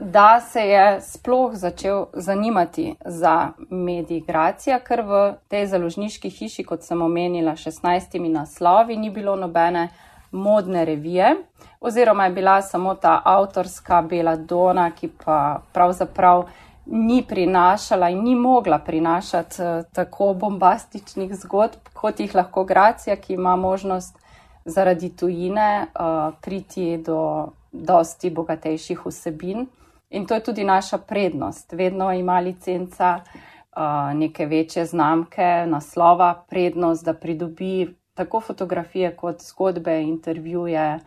da 0.00 0.40
se 0.40 0.62
je 0.62 1.00
sploh 1.00 1.56
začel 1.56 2.06
zanimati 2.14 2.94
za 3.04 3.52
medij 3.70 4.22
Gracija, 4.26 4.78
ker 4.78 5.02
v 5.02 5.22
tej 5.48 5.66
založniški 5.66 6.30
hiši, 6.30 6.64
kot 6.64 6.86
sem 6.86 7.02
omenila, 7.02 7.56
16 7.56 8.20
naslovi 8.30 8.96
ni 8.96 9.10
bilo 9.10 9.36
nobene 9.36 9.88
modne 10.32 10.84
revije, 10.84 11.34
oziroma 11.80 12.24
je 12.24 12.30
bila 12.30 12.62
samo 12.62 12.94
ta 12.94 13.22
avtorska 13.24 14.02
Bela 14.02 14.36
Dona, 14.36 14.90
ki 14.90 15.10
pa 15.24 15.60
pravzaprav 15.72 16.44
ni 16.86 17.22
prinašala 17.28 18.08
in 18.08 18.24
ni 18.24 18.34
mogla 18.34 18.78
prinašati 18.78 19.62
uh, 19.62 19.84
tako 19.92 20.34
bombastičnih 20.34 21.34
zgodb, 21.34 21.88
kot 21.92 22.20
jih 22.20 22.34
lahko 22.34 22.64
Gracija, 22.64 23.16
ki 23.16 23.32
ima 23.32 23.56
možnost 23.56 24.18
zaradi 24.64 25.16
tujine 25.16 25.86
uh, 25.86 26.34
priti 26.40 26.96
do 26.96 27.48
dosti 27.72 28.30
bogatejših 28.30 29.06
vsebin. 29.06 29.66
In 30.10 30.26
to 30.26 30.34
je 30.34 30.44
tudi 30.44 30.64
naša 30.64 30.98
prednost. 30.98 31.72
Vedno 31.72 32.12
ima 32.12 32.40
licenca 32.40 33.20
neke 34.14 34.46
večje 34.46 34.84
znamke, 34.86 35.64
naslova, 35.66 36.44
prednost, 36.50 37.04
da 37.04 37.14
pridobi 37.14 37.94
tako 38.18 38.40
fotografije 38.40 39.14
kot 39.16 39.42
zgodbe, 39.42 40.00
intervjuje, 40.02 40.98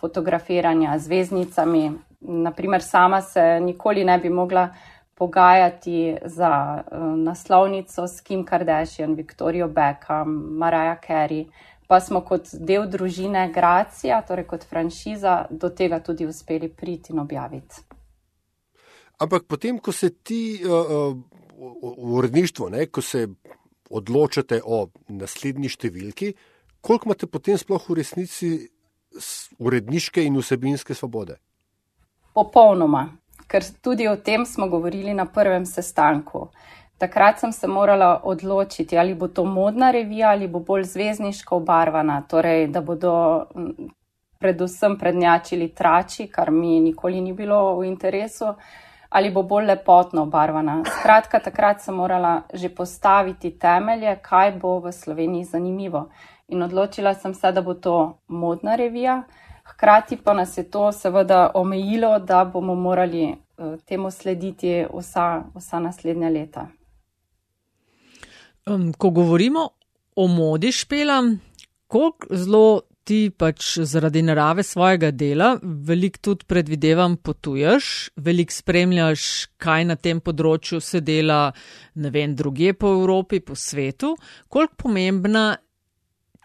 fotografiranja 0.00 0.98
z 0.98 1.08
veznicami. 1.08 1.92
Naprimer, 2.20 2.82
sama 2.82 3.20
se 3.22 3.60
nikoli 3.60 4.04
ne 4.04 4.18
bi 4.18 4.30
mogla 4.30 4.68
pogajati 5.14 6.16
za 6.24 6.82
uh, 6.86 6.98
naslovnico 7.18 8.06
s 8.08 8.20
Kim 8.20 8.44
Kardashian, 8.44 9.14
Victorijo 9.14 9.68
Beckham, 9.68 10.28
Mariah 10.58 10.98
Carey, 11.08 11.46
pa 11.86 12.00
smo 12.00 12.20
kot 12.20 12.48
del 12.52 12.86
družine 12.90 13.48
Gracija, 13.54 14.22
torej 14.22 14.46
kot 14.46 14.64
franšiza, 14.70 15.46
do 15.50 15.68
tega 15.68 16.00
tudi 16.00 16.26
uspeli 16.26 16.68
priti 16.68 17.12
in 17.12 17.18
objaviti. 17.18 17.82
Ampak 19.18 19.46
potem, 19.48 19.78
ko 19.78 19.92
se 19.92 20.10
ti 20.10 20.60
uh, 20.64 20.70
uh, 20.70 21.16
v 21.98 22.16
uredništvu, 22.18 22.70
ko 22.90 23.02
se 23.02 23.28
odločate 23.90 24.60
o 24.64 24.88
naslednji 25.08 25.68
številki, 25.68 26.34
koliko 26.80 27.10
imate 27.10 27.26
potem 27.26 27.58
sploh 27.58 27.82
v 27.88 27.98
resnici 28.00 28.54
uredniške 29.58 30.24
in 30.24 30.38
vsebinske 30.40 30.94
svobode? 30.94 31.38
Popolnoma 32.34 33.06
ker 33.48 33.64
tudi 33.82 34.08
o 34.08 34.16
tem 34.16 34.46
smo 34.46 34.68
govorili 34.68 35.14
na 35.14 35.26
prvem 35.26 35.66
sestanku. 35.66 36.48
Takrat 36.98 37.40
sem 37.40 37.52
se 37.52 37.66
morala 37.66 38.20
odločiti, 38.24 38.98
ali 38.98 39.14
bo 39.14 39.28
to 39.28 39.44
modna 39.44 39.90
revija 39.90 40.30
ali 40.30 40.48
bo 40.48 40.60
bolj 40.60 40.84
zvezdniško 40.84 41.56
obarvana, 41.56 42.22
torej 42.28 42.68
da 42.68 42.80
bodo 42.80 43.14
predvsem 44.38 44.98
prednjačili 44.98 45.68
trači, 45.74 46.26
kar 46.26 46.50
mi 46.50 46.80
nikoli 46.80 47.20
ni 47.20 47.32
bilo 47.32 47.76
v 47.78 47.86
interesu, 47.86 48.54
ali 49.14 49.30
bo 49.30 49.42
bolj 49.42 49.66
lepotno 49.66 50.22
obarvana. 50.22 50.82
Skratka, 50.98 51.38
takrat 51.38 51.82
sem 51.82 51.94
morala 51.94 52.42
že 52.54 52.68
postaviti 52.68 53.52
temelje, 53.58 54.16
kaj 54.22 54.56
bo 54.58 54.80
v 54.82 54.92
Sloveniji 54.92 55.44
zanimivo. 55.44 56.08
In 56.48 56.62
odločila 56.62 57.14
sem 57.14 57.34
se, 57.34 57.52
da 57.52 57.62
bo 57.62 57.74
to 57.74 58.18
modna 58.28 58.74
revija. 58.74 59.22
Hkrati 59.64 60.16
pa 60.16 60.34
nas 60.34 60.58
je 60.58 60.64
to 60.70 60.92
seveda 60.92 61.50
omejilo, 61.54 62.18
da 62.18 62.44
bomo 62.44 62.74
morali 62.74 63.30
uh, 63.30 63.78
temu 63.86 64.10
slediti 64.10 64.84
vsa, 64.90 65.44
vsa 65.54 65.80
naslednja 65.80 66.28
leta. 66.28 66.66
Um, 68.66 68.92
ko 68.98 69.10
govorimo 69.10 69.68
o 70.16 70.26
modi 70.26 70.72
špela, 70.72 71.22
koliko 71.86 72.26
zelo 72.30 72.80
ti 73.04 73.30
pač 73.30 73.78
zaradi 73.84 74.22
narave 74.24 74.62
svojega 74.62 75.10
dela, 75.10 75.54
veliko 75.62 76.18
tudi 76.30 76.46
predvidevam 76.48 77.16
potuješ, 77.16 78.10
veliko 78.16 78.52
spremljaš, 78.52 79.26
kaj 79.60 79.84
na 79.90 79.96
tem 79.96 80.22
področju 80.24 80.80
se 80.80 81.02
dela, 81.04 81.52
ne 81.94 82.10
vem, 82.14 82.34
druge 82.36 82.72
po 82.72 82.94
Evropi, 82.96 83.42
po 83.44 83.56
svetu, 83.56 84.14
koliko 84.48 84.86
pomembna 84.86 85.50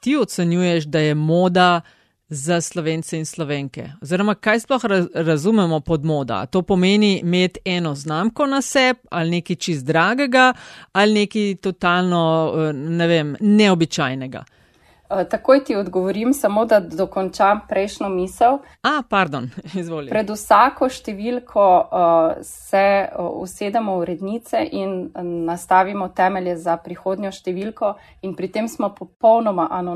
ti 0.04 0.18
ocenjuješ, 0.20 0.92
da 0.92 1.00
je 1.00 1.16
moda 1.16 1.70
za 2.30 2.60
slovence 2.62 3.18
in 3.18 3.25
slovenke? 3.25 3.88
Oziroma, 4.04 4.36
kaj 4.36 4.60
sploh 4.68 4.84
razumemo 5.16 5.80
pod 5.80 6.06
moda? 6.06 6.44
To 6.46 6.62
pomeni 6.62 7.20
imeti 7.24 7.63
eno 7.66 7.96
znamko 7.96 8.46
na 8.46 8.62
sebi 8.62 9.00
ali 9.10 9.39
nekaj 9.39 9.56
čist 9.56 9.86
dragega 9.86 10.54
ali 10.92 11.24
nekaj 11.24 11.56
totalno, 11.63 12.24
eh, 12.54 12.74
ne 12.74 13.08
vem, 13.08 13.36
neobičajnega. 13.39 14.44
Eh, 15.10 15.25
takoj 15.25 15.63
ti 15.63 15.75
odgovorim, 15.75 16.34
samo 16.34 16.66
da 16.66 16.80
dokončam 16.80 17.60
prejšnjo 17.70 18.10
misel. 18.10 18.58
A, 18.82 19.01
pardon, 19.10 19.50
izvolite. 19.82 20.12
Pred 20.13 20.30
vsako 20.30 20.89
številko 20.89 21.63
uh, 21.66 22.44
se 22.46 23.10
usedemo 23.18 23.96
v 23.98 24.06
rednice 24.06 24.62
in 24.72 25.10
nastavimo 25.50 26.12
temelje 26.13 26.60
za 26.62 26.78
prihodnjo 26.78 27.32
številko, 27.34 27.96
in 28.22 28.36
pri 28.38 28.51
tem 28.54 28.70
smo 28.70 28.92
popolnoma 28.94 29.66
an, 29.74 29.89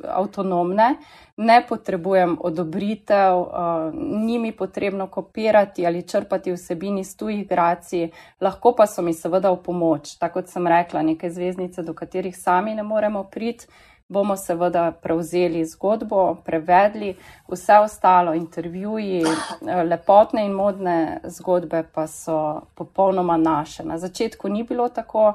avtonomne. 0.00 0.88
Ne 1.36 1.60
potrebujem 1.68 2.38
odobritev, 2.40 3.36
uh, 3.36 3.92
ni 3.92 4.40
mi 4.40 4.56
potrebno 4.56 5.10
kopirati 5.12 5.84
ali 5.86 6.06
črpati 6.08 6.56
vsebini 6.56 7.04
iz 7.04 7.12
tujih 7.20 7.44
gracij, 7.48 8.08
lahko 8.40 8.72
pa 8.80 8.88
so 8.88 9.04
mi 9.04 9.12
seveda 9.12 9.52
v 9.52 9.60
pomoč. 9.60 10.16
Tako 10.16 10.40
kot 10.40 10.48
sem 10.48 10.64
rekla, 10.64 11.04
neke 11.04 11.28
zvezdnice, 11.28 11.84
do 11.84 11.92
katerih 11.92 12.32
sami 12.32 12.72
ne 12.72 12.82
moremo 12.82 13.28
priti 13.28 13.68
bomo 14.12 14.36
seveda 14.36 14.90
prevzeli 14.92 15.64
zgodbo, 15.64 16.36
prevedli, 16.44 17.14
vse 17.48 17.78
ostalo, 17.86 18.34
intervjuji, 18.34 19.24
eh, 19.24 19.82
lepotne 19.88 20.44
in 20.46 20.52
modne 20.52 21.20
zgodbe 21.24 21.82
pa 21.94 22.06
so 22.06 22.38
popolnoma 22.74 23.36
naše. 23.36 23.84
Na 23.84 23.98
začetku 23.98 24.48
ni 24.48 24.62
bilo 24.62 24.88
tako, 24.88 25.32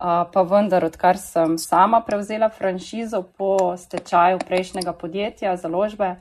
pa 0.00 0.42
vendar, 0.42 0.84
odkar 0.84 1.18
sem 1.20 1.58
sama 1.58 2.00
prevzela 2.00 2.48
franšizo 2.48 3.22
po 3.22 3.76
stečaju 3.76 4.38
prejšnjega 4.48 4.92
podjetja, 4.92 5.56
založbe, 5.56 6.14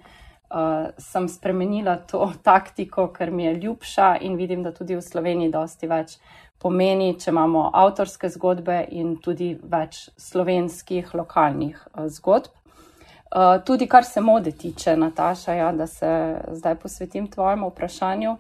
sem 0.97 1.27
spremenila 1.29 1.95
to 1.95 2.31
taktiko, 2.49 3.07
ker 3.07 3.31
mi 3.31 3.43
je 3.43 3.53
ljubša 3.53 4.17
in 4.21 4.35
vidim, 4.35 4.63
da 4.63 4.71
tudi 4.71 4.95
v 4.95 5.01
Sloveniji 5.01 5.51
dosti 5.51 5.87
več 5.87 6.17
pomeni, 6.59 7.13
če 7.19 7.31
imamo 7.31 7.69
avtorske 7.73 8.29
zgodbe 8.29 8.81
in 8.91 9.15
tudi 9.23 9.53
več 9.61 10.09
slovenskih 10.19 11.13
lokalnih 11.15 11.77
uh, 11.93 12.07
zgodb. 12.07 12.55
Uh, 13.29 13.59
tudi 13.65 13.85
kar 13.87 14.03
se 14.03 14.21
mode 14.21 14.51
tiče, 14.57 14.95
Nataša, 14.97 15.53
ja, 15.53 15.71
da 15.71 15.87
se 15.87 16.09
zdaj 16.57 16.75
posvetim 16.81 17.27
tvojemu 17.29 17.69
vprašanju. 17.69 18.35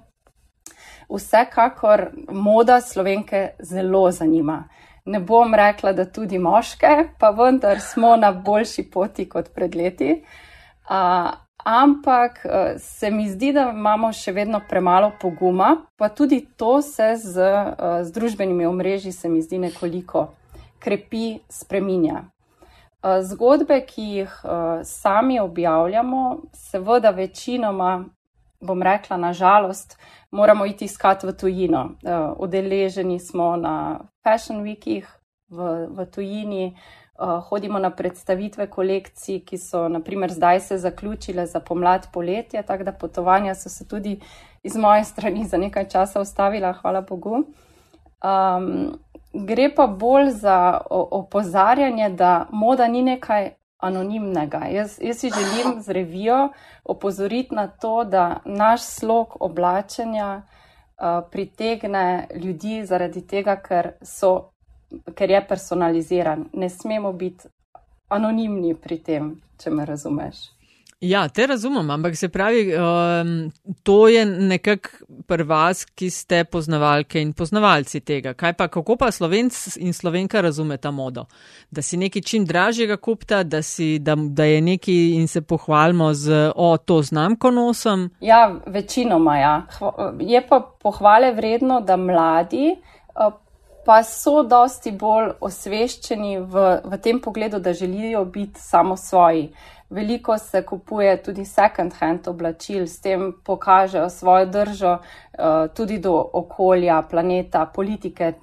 Vsekakor 1.09 2.09
moda 2.31 2.81
slovenke 2.81 3.49
zelo 3.59 4.09
zanima. 4.11 4.63
Ne 5.05 5.19
bom 5.19 5.53
rekla, 5.55 5.93
da 5.93 6.05
tudi 6.05 6.37
moške, 6.37 6.95
pa 7.19 7.29
vendar 7.29 7.79
smo 7.81 8.15
na 8.15 8.31
boljši 8.31 8.89
poti 8.91 9.29
kot 9.29 9.53
pred 9.53 9.75
leti. 9.75 10.23
Ampak 11.63 12.45
eh, 12.45 12.79
se 12.79 13.11
mi 13.11 13.29
zdi, 13.29 13.51
da 13.53 13.69
imamo 13.75 14.13
še 14.15 14.31
vedno 14.31 14.61
premalo 14.69 15.11
poguma, 15.21 15.75
pa 15.99 16.07
tudi 16.09 16.45
to 16.57 16.81
se 16.81 17.15
z, 17.19 17.39
eh, 17.39 18.03
z 18.03 18.11
družbenimi 18.15 18.65
omrežji 18.65 19.11
se 19.11 19.29
mi 19.29 19.41
zdi 19.41 19.59
nekoliko 19.59 20.29
krepi, 20.79 21.39
spreminja. 21.49 22.23
Eh, 22.23 23.19
zgodbe, 23.27 23.81
ki 23.85 24.07
jih 24.21 24.39
sami 24.83 25.39
objavljamo, 25.39 26.23
seveda 26.55 27.11
večinoma, 27.11 28.05
bom 28.61 28.81
rekla, 28.83 29.17
nažalost, 29.17 29.97
moramo 30.31 30.65
iti 30.65 30.85
iskat 30.85 31.23
v 31.23 31.33
tujino. 31.33 31.95
Udeleženi 32.37 33.19
smo 33.19 33.55
na 33.55 33.99
Fashion 34.23 34.63
Weekih 34.63 35.07
v, 35.49 35.87
v 35.91 36.05
tujini, 36.05 36.75
hodimo 37.19 37.79
na 37.79 37.89
predstavitve 37.89 38.67
kolekcij, 38.67 39.39
ki 39.45 39.57
so 39.57 39.87
naprimer 39.89 40.31
zdaj 40.31 40.59
se 40.59 40.77
zaključile 40.77 41.45
za 41.45 41.59
pomlad 41.59 42.07
poletje, 42.13 42.63
tako 42.63 42.83
da 42.83 42.91
potovanja 42.91 43.55
so 43.55 43.69
se 43.69 43.87
tudi 43.87 44.19
iz 44.63 44.75
moje 44.75 45.03
strani 45.03 45.45
za 45.45 45.57
nekaj 45.57 45.89
časa 45.89 46.21
ustavila, 46.21 46.73
hvala 46.73 47.01
Bogu. 47.01 47.43
Um, 48.23 48.99
gre 49.33 49.69
pa 49.75 49.87
bolj 49.87 50.29
za 50.29 50.81
opozarjanje, 50.89 52.09
da 52.09 52.47
moda 52.51 52.87
ni 52.87 53.01
nekaj 53.01 53.49
anonimnega. 53.77 54.57
Jaz, 54.71 54.99
jaz 55.01 55.17
si 55.17 55.29
želim 55.29 55.81
z 55.81 55.89
revijo 55.89 56.49
opozoriti 56.83 57.55
na 57.55 57.67
to, 57.67 58.03
da 58.03 58.39
naš 58.45 58.81
slog 58.81 59.37
oblačenja 59.39 60.41
uh, 60.41 61.29
pritegne 61.31 62.27
ljudi 62.35 62.85
zaradi 62.85 63.27
tega, 63.27 63.55
ker 63.55 63.91
so 64.01 64.51
ker 65.15 65.31
je 65.31 65.47
personaliziran. 65.47 66.45
Ne 66.53 66.69
smemo 66.69 67.13
biti 67.13 67.47
anonimni 68.09 68.75
pri 68.75 68.97
tem, 69.03 69.35
če 69.57 69.69
me 69.69 69.85
razumeš. 69.85 70.47
Ja, 70.99 71.29
te 71.29 71.45
razumem, 71.47 71.89
ampak 71.91 72.17
se 72.17 72.27
pravi, 72.29 72.73
um, 72.75 73.51
to 73.83 74.07
je 74.07 74.25
nekako 74.25 74.89
pri 75.27 75.43
vas, 75.43 75.85
ki 75.85 76.09
ste 76.11 76.41
poznavalke 76.43 77.21
in 77.21 77.31
poznavalci 77.33 78.01
tega. 78.03 78.33
Kaj 78.33 78.53
pa, 78.59 78.67
kako 78.67 78.97
pa 78.99 79.07
slovenc 79.11 79.55
in 79.79 79.95
slovenka 79.95 80.41
razume 80.41 80.77
ta 80.77 80.91
modo? 80.91 81.23
Da 81.71 81.81
si 81.81 81.97
nekaj 81.97 82.21
čim 82.21 82.45
dražjega 82.45 82.97
kupta, 82.97 83.43
da, 83.43 83.61
si, 83.63 83.99
da, 83.99 84.17
da 84.19 84.43
je 84.43 84.61
nekaj 84.61 84.99
in 85.21 85.27
se 85.27 85.41
pohvalimo 85.41 86.13
z, 86.13 86.51
o, 86.55 86.77
to 86.77 87.01
znamko 87.01 87.51
nosom? 87.51 88.09
Ja, 88.19 88.55
večinoma 88.67 89.37
ja. 89.37 89.55
Je 90.19 90.43
pa 90.49 90.59
pohvale 90.83 91.31
vredno, 91.31 91.79
da 91.81 91.95
mladi 91.97 92.73
uh, 92.75 93.33
pa 93.89 94.03
so 94.05 94.43
dosti 94.45 94.91
bolj 94.93 95.31
osveščeni 95.41 96.35
v, 96.45 96.63
v 96.85 96.97
tem 97.01 97.17
pogledu, 97.25 97.57
da 97.57 97.73
želijo 97.73 98.21
biti 98.25 98.61
samo 98.61 98.93
svoji. 98.97 99.47
Veliko 99.89 100.35
se 100.37 100.61
kupuje 100.61 101.15
tudi 101.23 101.45
second 101.45 101.95
hand 101.97 102.27
oblačil, 102.29 102.85
s 102.85 103.01
tem 103.01 103.31
pokažejo 103.43 104.09
svojo 104.09 104.45
držo 104.45 104.91
uh, 104.93 105.73
tudi 105.73 105.97
do 105.97 106.13
okolja, 106.33 107.01
planeta, 107.09 107.65
politike, 107.65 108.33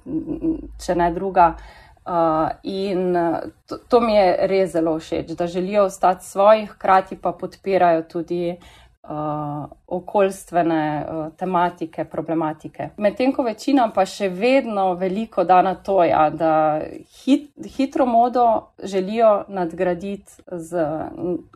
če 0.85 0.95
ne 0.99 1.07
druga. 1.15 1.53
Uh, 2.07 2.49
in 2.63 3.15
to, 3.67 3.77
to 3.87 4.01
mi 4.03 4.19
je 4.19 4.35
res 4.51 4.73
zelo 4.75 4.97
všeč, 4.99 5.31
da 5.31 5.47
želijo 5.47 5.87
ostati 5.87 6.25
svoji, 6.25 6.65
hkrati 6.65 7.15
pa 7.15 7.31
podpirajo 7.31 8.03
tudi 8.11 8.51
uh, 8.51 8.67
okoljstvene 9.87 11.05
uh, 11.09 11.33
tematike, 11.37 12.05
problematike. 12.05 12.89
Medtem 12.97 13.31
ko 13.33 13.43
večina 13.43 13.87
pa 13.95 14.05
še 14.05 14.29
vedno 14.29 14.93
veliko 14.93 15.43
da 15.43 15.61
na 15.61 15.75
to, 15.75 16.01
ja, 16.03 16.29
da 16.29 16.81
hit, 17.23 17.49
hitro 17.77 18.05
modo 18.05 18.47
želijo 18.83 19.45
nadgraditi 19.47 20.31
z 20.51 20.87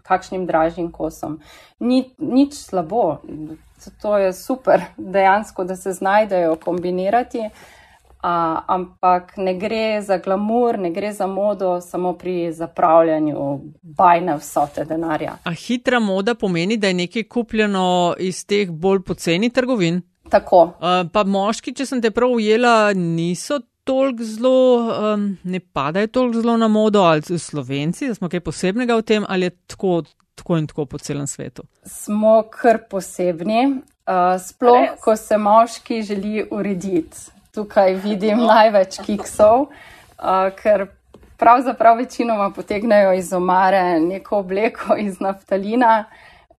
kakšnim 0.03 0.45
dražjim 0.45 0.91
kosom. 0.91 1.39
Ni, 1.79 2.05
nič 2.17 2.53
slabo, 2.53 3.17
to 4.01 4.17
je 4.17 4.33
super, 4.33 4.81
dejansko, 4.97 5.63
da 5.63 5.75
se 5.75 5.93
znajdejo 5.93 6.55
kombinirati. 6.55 7.49
A, 8.21 8.61
ampak 8.67 9.33
ne 9.37 9.55
gre 9.57 10.01
za 10.01 10.17
glamur, 10.21 10.77
ne 10.79 10.91
gre 10.93 11.09
za 11.13 11.27
modo, 11.27 11.79
samo 11.81 12.13
pri 12.13 12.51
zapravljanju 12.53 13.59
bajne 13.81 14.35
vsote 14.37 14.85
denarja. 14.85 15.37
A 15.43 15.53
hitra 15.53 15.99
moda 15.99 16.35
pomeni, 16.35 16.77
da 16.77 16.87
je 16.87 16.93
nekaj 16.93 17.23
kupljeno 17.23 18.15
iz 18.19 18.45
teh 18.45 18.69
bolj 18.69 19.01
poceni 19.01 19.49
trgovin? 19.49 20.01
Tako. 20.29 20.73
A, 20.79 21.03
pa 21.13 21.23
moški, 21.23 21.73
če 21.73 21.85
sem 21.85 22.01
te 22.01 22.11
prav 22.11 22.37
ujela, 22.37 22.93
niso 22.93 23.59
toliko 23.83 24.23
zelo, 24.23 24.77
um, 25.13 25.25
ne 25.43 25.59
padajo 25.59 26.07
toliko 26.07 26.41
zelo 26.41 26.57
na 26.57 26.67
modo, 26.67 27.01
ali 27.01 27.39
slovenci, 27.39 28.07
da 28.07 28.15
smo 28.15 28.29
kaj 28.29 28.39
posebnega 28.45 28.95
v 28.95 29.01
tem, 29.01 29.25
ali 29.27 29.49
je 29.49 29.57
tako, 29.73 30.03
tako 30.35 30.57
in 30.57 30.67
tako 30.67 30.85
po 30.85 30.97
celem 30.97 31.27
svetu? 31.27 31.65
Smo 31.85 32.43
kar 32.53 32.83
posebni, 32.89 33.65
uh, 34.05 34.37
sploh, 34.39 34.87
Res? 34.91 35.01
ko 35.01 35.15
se 35.15 35.37
moški 35.37 36.01
želi 36.01 36.47
urediti 36.51 37.40
tukaj 37.53 37.93
vidim 38.03 38.45
največ 38.53 38.99
kiksov, 39.05 39.61
uh, 39.61 40.49
ker 40.61 40.87
pravzaprav 41.37 41.97
večinoma 41.97 42.51
potegnejo 42.55 43.13
iz 43.13 43.33
omare 43.33 43.99
neko 43.99 44.39
obleko 44.39 44.95
iz 44.97 45.19
naftalina 45.19 46.05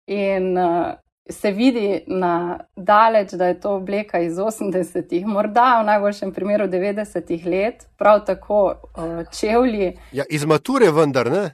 in 0.08 0.58
uh, 0.58 0.94
se 1.30 1.52
vidi 1.52 2.04
na 2.08 2.60
daleč, 2.76 3.32
da 3.32 3.46
je 3.46 3.60
to 3.60 3.76
obleka 3.76 4.20
iz 4.20 4.34
80-ih, 4.34 5.26
morda 5.26 5.80
v 5.82 5.86
najboljšem 5.86 6.34
primeru 6.34 6.68
90-ih 6.68 7.46
let, 7.46 7.86
prav 7.98 8.26
tako 8.26 8.64
uh, 8.66 9.28
čevlji. 9.40 9.98
Ja, 10.12 10.24
iz 10.30 10.46
mature 10.46 10.92
vendar, 10.92 11.32
ne? 11.32 11.52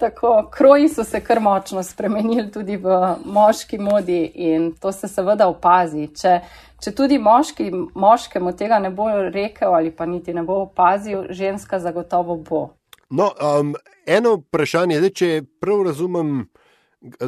Tako, 0.00 0.48
kroji 0.52 0.88
so 0.88 1.04
se 1.04 1.20
kar 1.20 1.40
močno 1.40 1.82
spremenili 1.82 2.50
tudi 2.50 2.76
v 2.76 3.16
moški 3.24 3.78
modi 3.78 4.22
in 4.34 4.72
to 4.72 4.92
se 4.92 5.08
seveda 5.08 5.48
opazi. 5.48 6.06
Če, 6.16 6.38
če 6.80 6.92
tudi 6.96 7.18
moški, 7.18 7.70
moškemu 7.94 8.52
tega 8.56 8.78
ne 8.82 8.90
bo 8.90 9.08
rekel 9.32 9.74
ali 9.74 9.92
pa 9.94 10.06
niti 10.06 10.34
ne 10.34 10.42
bo 10.46 10.62
opazil, 10.64 11.28
ženska 11.30 11.80
zagotovo 11.80 12.36
bo. 12.36 12.62
No, 13.10 13.32
um, 13.42 13.74
eno 14.06 14.36
vprašanje 14.38 14.96
je, 14.96 15.10
če 15.10 15.28
prav 15.60 15.82
razumem, 15.88 16.44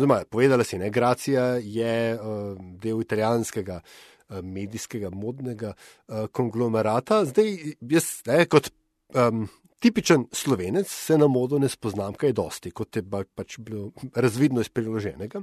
zma, 0.05 0.21
povedala 0.31 0.65
si, 0.65 0.79
ne, 0.79 0.91
Gracija 0.95 1.57
je 1.59 1.97
uh, 2.15 2.53
del 2.83 3.03
italijanskega 3.03 3.81
uh, 3.81 4.39
medijskega 4.43 5.11
modnega 5.11 5.73
uh, 5.75 6.29
konglomerata. 6.31 7.25
Zdaj, 7.27 7.57
jaz, 7.91 8.07
ne, 8.31 8.45
kot 8.47 8.71
um, 9.15 9.49
tipičen 9.83 10.27
slovenec 10.33 10.89
se 10.89 11.19
na 11.19 11.27
modo 11.27 11.59
ne 11.59 11.69
spoznam 11.69 12.15
kaj 12.15 12.33
dosti, 12.39 12.71
kot 12.71 12.97
je 12.97 13.03
pač 13.35 13.59
bilo 13.59 13.91
razvidno 14.15 14.63
iz 14.63 14.71
priloženega. 14.71 15.43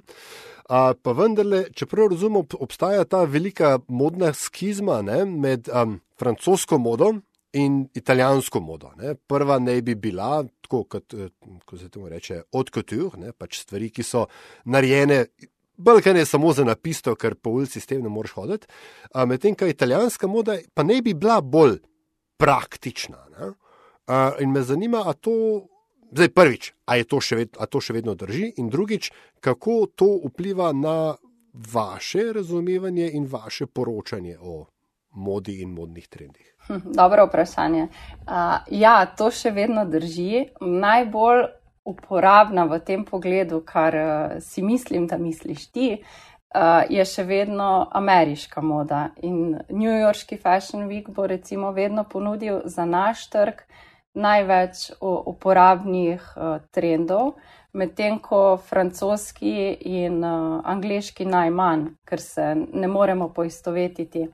A, 0.70 0.94
pa 0.94 1.16
vendarle, 1.18 1.66
čeprav 1.76 2.12
razumem, 2.14 2.46
obstaja 2.60 3.04
ta 3.04 3.24
velika 3.24 3.80
modna 3.88 4.32
skizma 4.34 5.02
ne, 5.02 5.26
med 5.26 5.68
um, 5.74 6.00
francosko 6.20 6.78
modo 6.78 7.14
in 7.54 7.82
italijansko 7.94 8.62
modo. 8.62 8.92
Ne. 8.98 9.16
Prva 9.16 9.60
naj 9.60 9.82
bi 9.82 9.96
bila, 9.96 10.44
tako 10.62 10.84
kot 10.84 11.14
eh, 11.14 11.30
se 11.78 11.90
temu 11.90 12.10
reče, 12.10 12.44
od 12.52 12.72
couture, 12.74 13.34
pač 13.38 13.64
stvari, 13.66 13.90
ki 13.90 14.06
so 14.06 14.28
narejene. 14.66 15.26
Balkan 15.80 16.18
je 16.20 16.26
samo 16.28 16.52
za 16.54 16.64
napisto, 16.68 17.16
ker 17.16 17.38
po 17.40 17.56
ulici 17.56 17.80
s 17.80 17.88
tem 17.88 18.04
ne 18.04 18.12
moreš 18.12 18.36
hoditi. 18.36 18.68
Medtem, 19.28 19.56
ko 19.56 19.68
italijanska 19.68 20.28
moda 20.28 20.58
pa 20.76 20.84
ne 20.84 21.00
bi 21.02 21.14
bila 21.16 21.40
bolj 21.42 21.78
praktična. 22.38 23.24
Ne? 23.36 23.54
In 24.40 24.52
me 24.52 24.62
zanima, 24.62 25.04
a 25.06 25.14
to, 25.14 25.68
zdaj 26.12 26.30
prvič, 26.30 26.74
a, 26.86 26.98
to 27.04 27.20
ved, 27.36 27.58
a 27.60 27.66
to 27.66 27.82
še 27.82 27.94
vedno 27.94 28.16
drži, 28.16 28.54
in 28.58 28.70
drugič, 28.70 29.12
kako 29.40 29.86
to 29.96 30.10
vpliva 30.26 30.72
na 30.74 31.16
vaše 31.74 32.34
razumevanje 32.34 33.10
in 33.14 33.28
vaše 33.30 33.66
poročanje 33.66 34.38
o 34.42 34.66
modi 35.12 35.62
in 35.62 35.74
modnih 35.74 36.08
trendih. 36.08 36.56
Hm, 36.68 36.94
dobro 36.94 37.26
vprašanje. 37.26 37.84
Uh, 37.84 38.62
ja, 38.72 39.06
to 39.06 39.32
še 39.32 39.52
vedno 39.52 39.86
drži. 39.86 40.46
Najbolj 40.62 41.46
uporabna 41.90 42.68
v 42.70 42.80
tem 42.86 43.06
pogledu, 43.06 43.62
kar 43.66 43.96
uh, 43.96 44.42
si 44.42 44.62
mislim, 44.62 45.08
da 45.08 45.18
misliš 45.18 45.68
ti, 45.74 45.90
uh, 45.98 46.86
je 46.90 47.06
še 47.06 47.26
vedno 47.26 47.90
ameriška 47.92 48.62
moda. 48.62 49.10
In 49.26 49.58
New 49.70 49.94
Yorkski 49.94 50.38
Fashion 50.38 50.86
Week 50.90 51.10
bo 51.10 51.28
recimo 51.28 51.72
vedno 51.72 52.06
ponudil 52.06 52.62
za 52.66 52.86
naš 52.86 53.26
trg 53.34 53.66
uh, 53.66 53.89
največ 54.14 54.90
uporabnih 55.02 56.22
uh, 56.36 56.58
trendov, 56.72 57.36
medtem 57.74 58.20
ko 58.20 58.58
francoski 58.58 59.72
in 59.86 60.24
uh, 60.24 60.62
angliški 60.66 61.26
najmanj, 61.26 61.86
ker 62.06 62.22
se 62.22 62.56
ne 62.56 62.88
moremo 62.88 63.30
poistovetiti. 63.34 64.28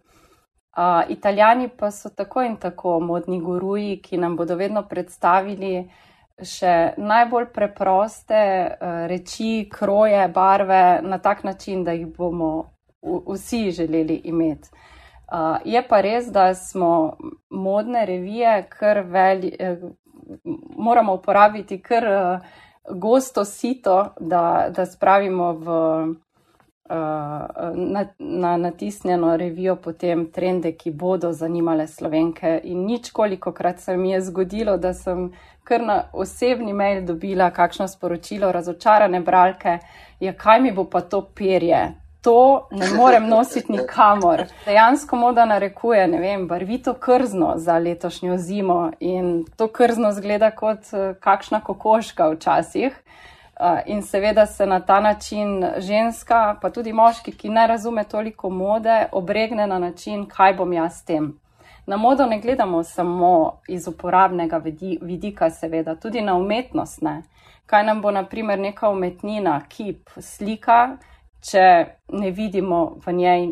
Italijani 1.10 1.70
pa 1.72 1.88
so 1.92 2.10
tako 2.12 2.42
in 2.44 2.58
tako 2.60 3.00
modni 3.00 3.40
guruji, 3.40 4.02
ki 4.04 4.18
nam 4.18 4.34
bodo 4.36 4.58
vedno 4.60 4.82
predstavili 4.84 5.86
še 6.36 6.74
najbolj 6.98 7.46
preproste 7.56 8.42
uh, 8.68 9.06
reči, 9.08 9.70
kroje, 9.72 10.28
barve 10.36 11.00
na 11.02 11.18
tak 11.24 11.44
način, 11.44 11.84
da 11.84 11.96
jih 11.96 12.08
bomo 12.18 12.76
vsi 13.06 13.72
želeli 13.72 14.22
imeti. 14.24 14.70
Uh, 15.32 15.58
je 15.66 15.88
pa 15.88 16.02
res, 16.02 16.28
da 16.32 16.54
smo 16.54 17.18
modne 17.50 18.06
revije, 18.06 18.68
kar 18.70 19.00
veli, 19.00 19.56
eh, 19.60 19.78
moramo 20.78 21.14
uporabiti 21.14 21.82
kar 21.82 22.06
uh, 22.08 22.46
gosto 22.96 23.46
sito, 23.46 24.14
da, 24.20 24.68
da 24.70 24.86
spravimo 24.86 25.52
v, 25.54 25.70
uh, 26.90 26.96
na, 27.76 28.06
na 28.20 28.58
natisnjeno 28.58 29.38
revijo 29.38 29.76
potem 29.76 30.32
trende, 30.32 30.76
ki 30.78 30.92
bodo 30.92 31.34
zanimale 31.34 31.88
slovenke. 31.88 32.60
In 32.64 32.86
nič 32.86 33.12
koliko 33.12 33.52
krat 33.52 33.80
se 33.80 33.98
mi 33.98 34.12
je 34.12 34.22
zgodilo, 34.22 34.78
da 34.78 34.94
sem 34.94 35.32
kar 35.64 35.82
na 35.82 36.04
osebni 36.14 36.74
mail 36.74 37.06
dobila 37.06 37.50
kakšno 37.50 37.88
sporočilo 37.88 38.52
razočarane 38.52 39.20
bralke, 39.20 39.80
ja 40.20 40.34
kaj 40.34 40.62
mi 40.62 40.72
bo 40.72 40.86
pa 40.90 41.02
to 41.02 41.26
perje 41.36 42.05
to 42.26 42.68
ne 42.72 42.90
morem 42.90 43.28
nositi 43.30 43.72
nikamor. 43.72 44.44
Dejansko 44.66 45.16
moda 45.16 45.46
narekuje, 45.46 46.08
ne 46.08 46.18
vem, 46.20 46.48
barvito 46.48 46.94
krzno 46.94 47.54
za 47.56 47.78
letošnjo 47.78 48.38
zimo 48.38 48.92
in 49.00 49.46
to 49.58 49.68
krzno 49.68 50.12
zgleda 50.12 50.52
kot 50.52 50.80
eh, 50.94 51.14
kakšna 51.20 51.60
kokoška 51.60 52.30
včasih. 52.30 52.98
Eh, 53.60 53.84
in 53.86 54.02
seveda 54.02 54.46
se 54.46 54.66
na 54.66 54.80
ta 54.80 55.00
način 55.00 55.66
ženska, 55.78 56.58
pa 56.62 56.70
tudi 56.70 56.94
moški, 56.94 57.32
ki 57.32 57.50
ne 57.50 57.68
razume 57.68 58.04
toliko 58.04 58.50
mode, 58.50 59.06
obregne 59.12 59.68
na 59.68 59.80
način, 59.80 60.26
kaj 60.26 60.54
bom 60.54 60.74
jaz 60.74 60.98
s 60.98 61.06
tem. 61.06 61.40
Na 61.86 61.98
modo 61.98 62.26
ne 62.26 62.40
gledamo 62.42 62.84
samo 62.84 63.60
iz 63.68 63.88
uporabnega 63.88 64.62
vidika, 65.02 65.50
seveda, 65.50 65.96
tudi 65.96 66.22
na 66.22 66.36
umetnost. 66.36 67.02
Ne. 67.02 67.22
Kaj 67.66 67.84
nam 67.84 68.02
bo, 68.02 68.12
na 68.12 68.26
primer, 68.26 68.60
neka 68.60 68.90
umetnina, 68.90 69.62
kip, 69.70 70.10
slika, 70.20 70.98
če 71.46 71.66
ne 72.18 72.32
vidimo 72.32 72.98
v 73.06 73.14
njej 73.14 73.48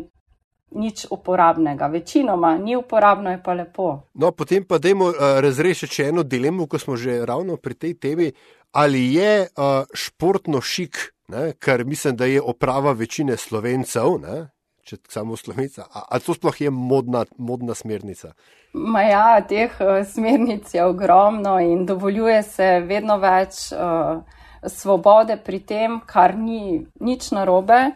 nič 0.74 1.06
uporabnega. 1.10 1.86
Večinoma 1.86 2.56
ni 2.58 2.76
uporabno, 2.76 3.30
je 3.30 3.42
pa 3.42 3.54
lepo. 3.54 4.10
No, 4.14 4.32
potem 4.32 4.64
pa 4.66 4.78
dajmo 4.78 5.12
uh, 5.12 5.38
razrešiti 5.44 6.00
še 6.00 6.08
eno 6.10 6.24
dilemo, 6.26 6.66
ko 6.66 6.78
smo 6.78 6.98
že 6.98 7.22
ravno 7.26 7.56
pri 7.56 7.74
tej 7.74 7.94
temi. 7.94 8.32
Ali 8.74 9.14
je 9.14 9.46
uh, 9.46 9.86
športno 9.94 10.58
šik, 10.60 10.98
ne, 11.30 11.52
kar 11.62 11.84
mislim, 11.86 12.16
da 12.18 12.26
je 12.26 12.42
oprava 12.42 12.92
večine 12.92 13.36
slovencev, 13.38 14.18
ne, 14.18 14.48
če 14.84 14.98
samo 15.08 15.38
slovenca, 15.38 15.86
ali 15.94 16.26
to 16.26 16.34
sploh 16.34 16.58
je 16.60 16.74
modna, 16.74 17.22
modna 17.38 17.76
smernica? 17.78 18.34
Maja, 18.74 19.38
teh 19.46 19.70
uh, 19.78 20.02
smernic 20.02 20.74
je 20.74 20.82
ogromno 20.82 21.60
in 21.62 21.86
dovoljuje 21.86 22.42
se 22.42 22.70
vedno 22.88 23.20
več. 23.22 23.70
Uh, 23.70 24.42
svobode 24.66 25.36
pri 25.36 25.60
tem, 25.60 26.00
kar 26.06 26.36
ni 26.38 26.86
nič 27.00 27.30
narobe, 27.32 27.92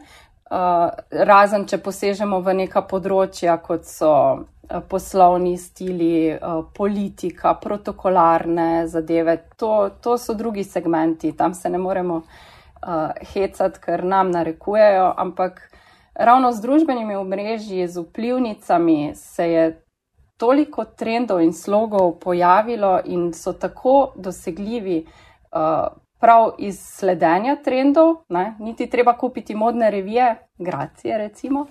uh, 0.50 0.90
razen 1.10 1.66
če 1.68 1.80
posežemo 1.82 2.40
v 2.44 2.54
neka 2.64 2.82
področja, 2.88 3.58
kot 3.62 3.88
so 3.88 4.12
uh, 4.12 4.80
poslovni 4.88 5.56
stili, 5.58 6.32
uh, 6.32 6.62
politika, 6.74 7.54
protokolarne 7.60 8.86
zadeve. 8.88 9.38
To, 9.56 9.90
to 10.00 10.18
so 10.18 10.34
drugi 10.34 10.64
segmenti, 10.64 11.32
tam 11.36 11.54
se 11.54 11.70
ne 11.70 11.78
moremo 11.78 12.22
uh, 12.22 13.10
hecati, 13.34 13.82
ker 13.84 14.04
nam 14.04 14.32
narekujejo, 14.34 15.12
ampak 15.16 15.62
ravno 16.14 16.52
z 16.52 16.64
družbenimi 16.64 17.16
omrežji, 17.16 17.88
z 17.88 18.06
vplivnicami 18.06 19.12
se 19.14 19.50
je. 19.50 19.68
Toliko 20.38 20.84
trendov 20.94 21.40
in 21.42 21.50
slogov 21.50 22.12
pojavilo 22.22 23.00
in 23.10 23.32
so 23.34 23.56
tako 23.58 24.12
dosegljivi 24.14 25.00
uh, 25.02 25.88
prav 26.18 26.50
iz 26.58 26.80
sledenja 26.80 27.56
trendov, 27.64 28.16
ne? 28.28 28.54
niti 28.58 28.90
treba 28.90 29.16
kupiti 29.18 29.54
modne 29.54 29.90
revije, 29.90 30.36
gracije 30.58 31.18
recimo, 31.18 31.66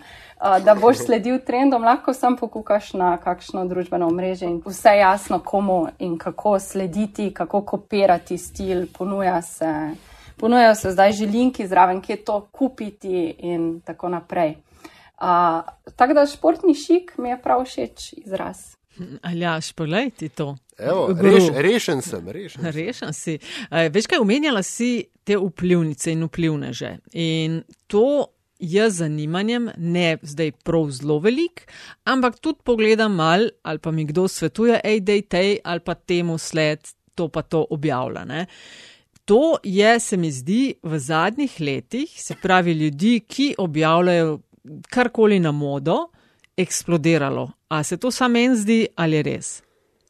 da 0.65 0.75
boš 0.75 0.97
sledil 1.05 1.39
trendom, 1.45 1.83
lahko 1.83 2.13
sam 2.13 2.37
pokukaš 2.37 2.93
na 2.93 3.17
kakšno 3.17 3.65
družbeno 3.65 4.07
omrežje 4.07 4.47
in 4.49 4.61
vse 4.65 4.97
jasno, 4.97 5.39
komu 5.39 5.87
in 5.99 6.17
kako 6.17 6.59
slediti, 6.59 7.33
kako 7.33 7.61
kopirati 7.61 8.37
stil, 8.37 8.87
ponuja 8.97 9.41
se. 9.41 9.73
Ponujajo 10.39 10.75
se 10.75 10.91
zdaj 10.91 11.11
že 11.11 11.25
linki 11.25 11.67
zraven, 11.67 12.01
kje 12.01 12.23
to 12.23 12.47
kupiti 12.51 13.35
in 13.39 13.81
tako 13.81 14.09
naprej. 14.09 14.55
Uh, 15.21 15.65
tako 15.95 16.13
da 16.13 16.25
športni 16.25 16.73
šik 16.73 17.17
mi 17.17 17.29
je 17.29 17.41
prav 17.41 17.63
všeč 17.65 18.13
izraz. 18.13 18.76
Aljaš, 19.21 19.71
poglej 19.73 20.11
ti 20.17 20.29
to. 20.29 20.55
Evo, 20.77 21.09
reš, 21.21 21.49
rešen 21.55 22.01
sem, 22.01 22.29
rešen, 22.29 22.65
rešen 22.73 23.13
si. 23.13 23.37
Uh, 23.71 23.87
veš 23.93 24.07
kaj, 24.09 24.21
omenjala 24.21 24.63
si 24.63 25.07
te 25.25 25.37
vplivnice 25.37 26.13
in 26.13 26.25
vplivneže. 26.27 26.91
In 27.17 27.61
to 27.87 28.27
je 28.59 28.89
zanimanjem, 28.89 29.69
ne 29.77 30.17
zdaj 30.21 30.51
prav 30.65 30.89
zelo 30.91 31.19
velik, 31.21 31.65
ampak 32.05 32.39
tudi 32.41 32.65
pogledam 32.65 33.15
mal, 33.15 33.49
ali 33.63 33.79
pa 33.79 33.91
mi 33.91 34.05
kdo 34.05 34.27
svetuje, 34.27 34.79
hej, 34.83 35.01
dej 35.05 35.21
tej, 35.29 35.57
ali 35.63 35.79
pa 35.79 35.93
temu 35.95 36.37
sled, 36.37 36.81
to 37.15 37.29
pa 37.29 37.41
to 37.41 37.65
objavlja. 37.69 38.25
Ne? 38.25 38.45
To 39.25 39.57
je, 39.63 39.99
se 39.99 40.17
mi 40.17 40.31
zdi, 40.31 40.77
v 40.83 40.99
zadnjih 40.99 41.59
letih, 41.59 42.11
se 42.15 42.35
pravi, 42.41 42.73
ljudi, 42.73 43.19
ki 43.27 43.55
objavljajo 43.57 44.39
karkoli 44.89 45.39
na 45.39 45.51
modo, 45.51 46.07
eksplodiralo. 46.57 47.49
A 47.69 47.83
se 47.83 47.97
to 47.97 48.11
samo 48.11 48.33
meni 48.33 48.55
zdi 48.55 48.87
ali 48.95 49.21
res? 49.23 49.61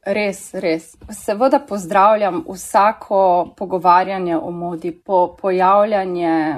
Res, 0.06 0.54
res. 0.54 0.96
Seveda 1.12 1.60
pozdravljam 1.60 2.46
vsako 2.48 3.54
pogovarjanje 3.58 4.38
o 4.38 4.52
modi, 4.52 4.92
po, 4.92 5.36
pojavljanje 5.42 6.56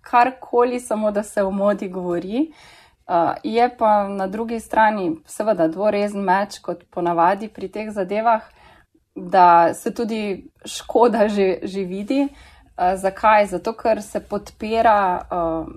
karkoli, 0.00 0.80
samo 0.80 1.10
da 1.10 1.22
se 1.22 1.42
o 1.42 1.50
modi 1.50 1.88
govori. 1.88 2.52
Uh, 3.06 3.14
je 3.42 3.76
pa 3.78 4.08
na 4.08 4.26
drugi 4.26 4.60
strani, 4.60 5.16
seveda, 5.26 5.68
dvorezen 5.68 6.22
meč, 6.22 6.58
kot 6.58 6.84
ponavadi 6.90 7.48
pri 7.48 7.68
teh 7.68 7.90
zadevah, 7.90 8.42
da 9.14 9.74
se 9.74 9.94
tudi 9.94 10.50
škoda 10.64 11.28
že, 11.28 11.58
že 11.62 11.84
vidi. 11.84 12.28
Uh, 12.76 12.94
zakaj? 12.94 13.46
Zato, 13.46 13.72
ker 13.72 14.02
se 14.02 14.20
podpira 14.20 15.26
uh, 15.30 15.74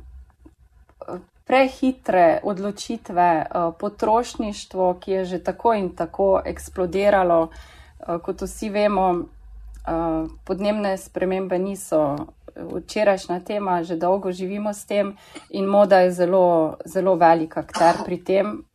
prehitre 1.49 2.39
odločitve, 2.43 3.45
uh, 3.49 3.73
potrošništvo, 3.79 4.93
ki 5.01 5.11
je 5.11 5.25
že 5.25 5.39
tako 5.43 5.73
in 5.73 5.95
tako 5.95 6.41
eksplodiralo. 6.45 7.41
Uh, 7.49 8.21
kot 8.21 8.41
vsi 8.41 8.69
vemo, 8.69 9.07
uh, 9.09 10.29
podnebne 10.45 10.93
spremembe 10.97 11.57
niso 11.59 12.29
včerajšnja 12.55 13.39
tema, 13.39 13.83
že 13.83 13.95
dolgo 13.95 14.31
živimo 14.31 14.73
s 14.73 14.85
tem 14.85 15.15
in 15.49 15.65
moda 15.65 15.99
je 16.05 16.11
zelo, 16.11 16.77
zelo 16.85 17.15
velik 17.15 17.57
akter 17.57 18.05
pri 18.05 18.23
tem. 18.23 18.68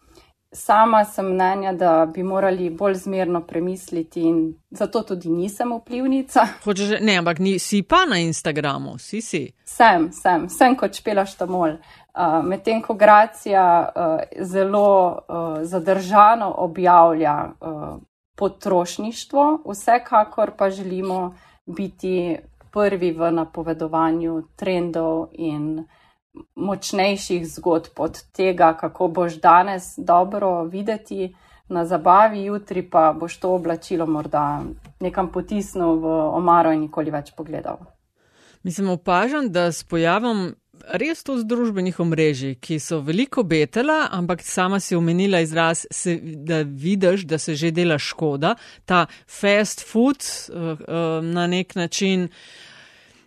Sama 0.57 1.05
sem 1.05 1.27
mnenja, 1.27 1.73
da 1.73 2.07
bi 2.07 2.23
morali 2.23 2.71
bolj 2.71 2.95
zmerno 2.95 3.41
premisliti 3.47 4.23
in 4.23 4.55
zato 4.71 5.03
tudi 5.03 5.29
nisem 5.29 5.73
vplivnica. 5.73 6.47
Hočeš, 6.65 7.01
ne, 7.01 7.17
ampak 7.19 7.39
nisi 7.39 7.83
pa 7.83 8.05
na 8.07 8.19
Instagramu, 8.23 8.99
si 8.99 9.21
si. 9.21 9.49
Sem, 9.65 10.13
sem, 10.13 10.49
sem 10.49 10.77
kot 10.79 10.95
špelaš 10.95 11.35
tamol. 11.35 11.75
Uh, 12.15 12.39
Medtem 12.47 12.83
ko 12.83 12.95
Gracija 12.95 13.65
uh, 13.83 14.21
zelo 14.47 14.87
uh, 15.11 15.59
zadržano 15.63 16.55
objavlja 16.59 17.35
uh, 17.61 17.99
potrošništvo, 18.37 19.63
vsekakor 19.71 20.53
pa 20.57 20.71
želimo 20.71 21.35
biti 21.67 22.37
prvi 22.71 23.13
v 23.13 23.33
napovedovanju 23.33 24.43
trendov 24.57 25.29
in 25.33 25.85
močnejših 26.55 27.47
zgodb 27.47 28.01
od 28.01 28.23
tega, 28.33 28.75
kako 28.81 29.09
boš 29.09 29.41
danes 29.41 29.95
dobro 29.97 30.65
videti 30.65 31.35
na 31.69 31.87
zabavi, 31.87 32.45
jutri 32.45 32.83
pa 32.91 33.13
boš 33.13 33.37
to 33.37 33.55
oblačilo 33.55 34.07
morda 34.07 34.63
nekam 35.01 35.33
potisnil 35.33 36.01
v 36.01 36.19
omaro 36.37 36.73
in 36.73 36.87
nikoli 36.87 37.11
več 37.11 37.33
pogledal. 37.37 37.79
Mislim, 38.63 38.89
opažam, 38.89 39.53
da 39.53 39.73
s 39.73 39.85
pojavom 39.85 40.55
res 40.93 41.23
to 41.25 41.37
z 41.39 41.47
družbenih 41.49 41.99
omrežij, 42.01 42.57
ki 42.61 42.79
so 42.83 43.01
veliko 43.05 43.45
betela, 43.45 44.09
ampak 44.13 44.43
sama 44.45 44.81
si 44.81 44.97
omenila 44.97 45.41
izraz, 45.45 45.87
se, 45.91 46.19
da 46.21 46.63
vidiš, 46.65 47.27
da 47.29 47.39
se 47.39 47.55
že 47.55 47.71
dela 47.71 47.99
škoda. 47.99 48.55
Ta 48.85 49.07
fast 49.27 49.85
food 49.87 50.25
uh, 50.25 50.75
uh, 50.81 51.25
na 51.25 51.47
nek 51.47 51.75
način. 51.75 52.29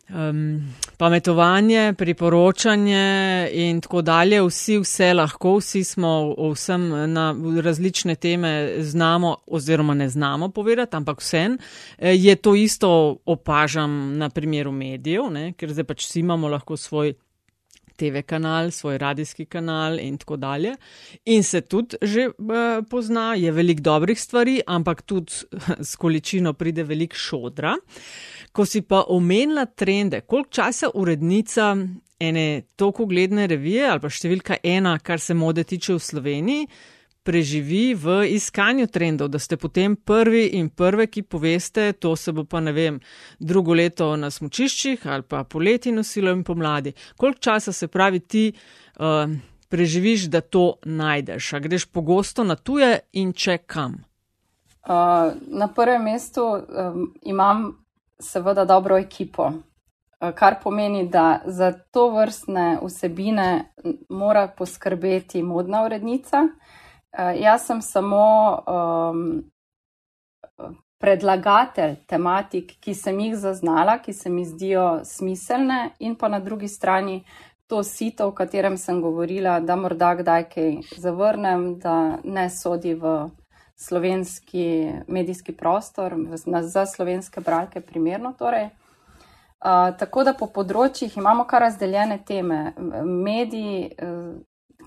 Um, 0.10 0.74
pametovanje, 0.98 1.94
priporočanje 1.98 3.50
in 3.52 3.82
tako 3.82 4.02
dalje, 4.02 4.40
vsi 4.42 4.78
vse 4.80 5.10
lahko, 5.14 5.58
vsi 5.60 5.84
smo 5.84 6.36
vsem 6.54 6.88
na 7.14 7.36
različne 7.64 8.16
teme 8.16 8.76
znamo 8.80 9.36
oziroma 9.48 9.94
ne 9.94 10.10
znamo 10.10 10.50
povedati, 10.50 10.96
ampak 10.96 11.20
vsem 11.20 11.58
je 12.00 12.36
to 12.36 12.56
isto 12.56 13.18
opažam 13.26 14.18
na 14.18 14.30
primeru 14.30 14.72
medijev, 14.72 15.28
ne, 15.32 15.52
ker 15.54 15.74
zdaj 15.76 15.84
pač 15.84 16.08
vsi 16.08 16.20
imamo 16.20 16.48
lahko 16.48 16.78
svoj 16.78 17.14
TV 17.98 18.22
kanal, 18.26 18.72
svoj 18.72 18.98
radijski 18.98 19.46
kanal 19.46 20.00
in 20.00 20.18
tako 20.18 20.38
dalje. 20.38 20.76
In 21.26 21.44
se 21.44 21.62
tudi 21.62 21.98
že 22.02 22.28
uh, 22.28 22.86
pozna, 22.90 23.34
je 23.36 23.52
veliko 23.52 23.82
dobrih 23.82 24.22
stvari, 24.22 24.62
ampak 24.68 25.02
tudi 25.02 25.34
s 25.90 25.96
količino 25.96 26.54
pride 26.54 26.84
veliko 26.84 27.16
šodra. 27.16 27.76
Ko 28.58 28.66
si 28.66 28.82
pa 28.82 29.04
omenila 29.14 29.68
trende, 29.70 30.24
koliko 30.26 30.50
časa 30.50 30.90
urednica 30.98 31.76
ene 32.20 32.62
toliko 32.76 33.06
gledne 33.06 33.46
revije 33.48 33.86
ali 33.86 34.02
pa 34.02 34.10
številka 34.10 34.58
ena, 34.66 34.96
kar 34.98 35.22
se 35.22 35.36
mode 35.38 35.62
tiče 35.64 35.94
v 35.94 36.02
Sloveniji, 36.02 36.70
preživi 37.28 37.92
v 37.94 38.22
iskanju 38.34 38.88
trendov, 38.88 39.28
da 39.30 39.40
ste 39.40 39.58
potem 39.60 39.98
prvi 40.00 40.46
in 40.58 40.70
prve, 40.72 41.10
ki 41.12 41.26
poveste, 41.28 41.92
to 42.00 42.16
se 42.16 42.32
bo 42.32 42.46
pa 42.48 42.62
ne 42.64 42.72
vem, 42.72 43.00
drugo 43.40 43.76
leto 43.76 44.14
na 44.16 44.32
smočiščih 44.32 45.04
ali 45.12 45.28
pa 45.28 45.44
poleti 45.44 45.92
nosilo 45.92 46.32
in 46.32 46.46
pomladi. 46.48 46.96
Koliko 47.18 47.44
časa 47.50 47.76
se 47.76 47.92
pravi 47.92 48.20
ti 48.20 48.46
uh, 48.56 49.28
preživiš, 49.70 50.30
da 50.32 50.42
to 50.42 50.80
najdeš? 50.86 51.54
A 51.54 51.60
greš 51.60 51.90
pogosto 51.92 52.48
na 52.48 52.56
tuje 52.56 52.94
in 53.20 53.36
če 53.36 53.58
kam? 53.68 54.00
Uh, 54.88 55.36
na 55.52 55.68
prvem 55.76 56.08
mestu 56.08 56.48
um, 56.48 57.12
imam 57.28 57.74
seveda 58.22 58.66
dobro 58.66 58.98
ekipo. 58.98 59.52
Kar 60.36 60.56
pomeni, 60.64 61.08
da 61.10 61.42
za 61.46 61.72
to 61.92 62.10
vrstne 62.10 62.80
vsebine 62.82 63.74
mora 64.10 64.48
poskrbeti 64.48 65.44
modna 65.44 65.84
urednica, 65.86 66.48
Uh, 67.18 67.42
jaz 67.42 67.66
sem 67.66 67.82
samo 67.82 68.60
um, 68.68 69.44
predlagatelj 71.00 71.96
tematik, 72.06 72.76
ki 72.84 72.94
sem 72.94 73.20
jih 73.20 73.36
zaznala, 73.40 73.98
ki 74.04 74.14
se 74.14 74.30
mi 74.30 74.46
zdijo 74.46 75.00
smiselne, 75.06 75.96
in 76.00 76.16
pa 76.16 76.28
na 76.28 76.40
drugi 76.40 76.68
strani 76.68 77.24
to 77.68 77.82
sito, 77.84 78.28
o 78.28 78.32
katerem 78.32 78.78
sem 78.78 79.02
govorila, 79.02 79.60
da 79.60 79.76
morda 79.76 80.14
kdaj 80.20 80.44
kaj 80.52 80.72
zavrnem, 80.98 81.80
da 81.80 82.20
ne 82.24 82.50
sodi 82.50 82.94
v 82.94 83.18
slovenski 83.78 84.92
medijski 85.08 85.54
prostor, 85.54 86.16
za 86.62 86.86
slovenske 86.86 87.42
bralke 87.42 87.82
primerno. 87.82 88.34
Torej. 88.34 88.66
Uh, 88.66 89.98
tako 89.98 90.24
da 90.24 90.34
po 90.38 90.48
področjih 90.54 91.16
imamo 91.18 91.46
kar 91.50 91.64
razdeljene 91.66 92.20
teme. 92.26 92.74
Mediji, 93.06 93.88
uh, 93.98 94.36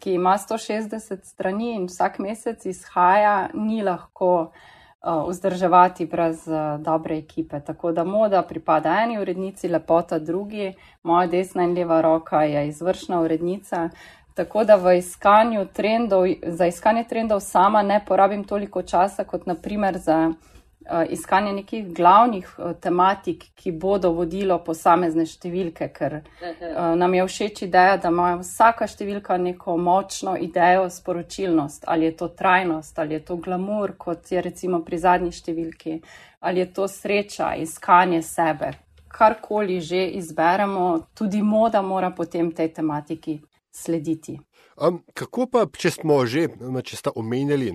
ki 0.00 0.14
ima 0.14 0.36
160 0.38 1.24
strani 1.26 1.74
in 1.74 1.88
vsak 1.90 2.20
mesec 2.22 2.66
izhaja, 2.66 3.50
ni 3.54 3.82
lahko 3.82 4.30
uh, 4.46 5.24
vzdrževati 5.26 6.06
brez 6.06 6.46
uh, 6.48 6.78
dobre 6.82 7.18
ekipe. 7.18 7.60
Tako 7.66 7.92
da 7.92 8.04
moda 8.04 8.42
pripada 8.46 8.94
eni 9.02 9.18
urednici, 9.18 9.68
lepota 9.68 10.18
drugi, 10.18 10.72
moja 11.02 11.26
desna 11.26 11.66
in 11.66 11.74
leva 11.74 12.00
roka 12.00 12.44
je 12.46 12.68
izvršna 12.68 13.20
urednica. 13.26 13.88
Tako 14.34 14.64
da 14.64 14.76
v 14.76 14.98
iskanju 14.98 15.66
trendov, 15.74 16.26
za 16.46 16.66
iskanje 16.66 17.04
trendov 17.08 17.40
sama 17.40 17.82
ne 17.82 18.00
porabim 18.06 18.44
toliko 18.44 18.82
časa 18.82 19.24
kot 19.24 19.46
naprimer 19.46 19.98
za 19.98 20.32
Eh, 20.90 21.06
iskanje 21.10 21.52
nekih 21.52 21.94
glavnih 21.94 22.54
eh, 22.58 22.74
tematik, 22.80 23.44
ki 23.54 23.70
bodo 23.72 24.10
vodilo 24.10 24.56
posamezne 24.64 25.26
številke, 25.28 25.86
ker 25.92 26.14
eh, 26.18 26.62
nam 26.96 27.14
je 27.14 27.26
všeč 27.28 27.60
ideja, 27.66 27.98
da 28.00 28.08
ima 28.08 28.30
vsaka 28.40 28.88
številka 28.88 29.36
neko 29.38 29.76
močno 29.76 30.38
idejo, 30.40 30.88
sporočilnost, 30.90 31.84
ali 31.86 32.08
je 32.08 32.14
to 32.22 32.30
trajnost, 32.40 32.98
ali 32.98 33.14
je 33.18 33.20
to 33.28 33.36
glamur, 33.36 33.92
kot 33.98 34.32
je 34.32 34.42
recimo 34.42 34.80
pri 34.82 34.98
zadnji 34.98 35.36
številki, 35.36 36.00
ali 36.40 36.64
je 36.64 36.72
to 36.72 36.88
sreča, 36.88 37.52
iskanje 37.60 38.22
sebe. 38.26 38.72
Karkoli 39.10 39.78
že 39.84 40.02
izberemo, 40.16 40.88
tudi 41.14 41.44
moda 41.44 41.84
mora 41.86 42.10
potem 42.10 42.50
tej 42.56 42.72
tematiki 42.80 43.36
slediti. 43.72 44.38
Um, 44.80 45.02
kako 45.14 45.46
pa, 45.52 45.64
če 45.66 45.90
smo 45.92 46.22
že, 46.26 46.46
če 46.84 46.96
ste 46.96 47.12
omenjali, 47.14 47.70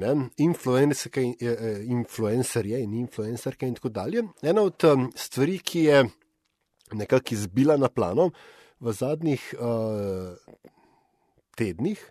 influencerje 1.94 2.82
in 2.82 2.94
influencerke 2.98 3.68
in 3.68 3.76
tako 3.78 3.90
dalje. 3.90 4.26
Ena 4.42 4.66
od 4.66 4.88
um, 4.90 5.10
stvari, 5.16 5.60
ki 5.60 5.84
je 5.86 6.04
nekako 6.94 7.36
izbila 7.36 7.78
na 7.78 7.90
plano 7.90 8.32
v 8.80 8.94
zadnjih 8.94 9.44
uh, 9.60 10.36
tednih. 11.56 12.02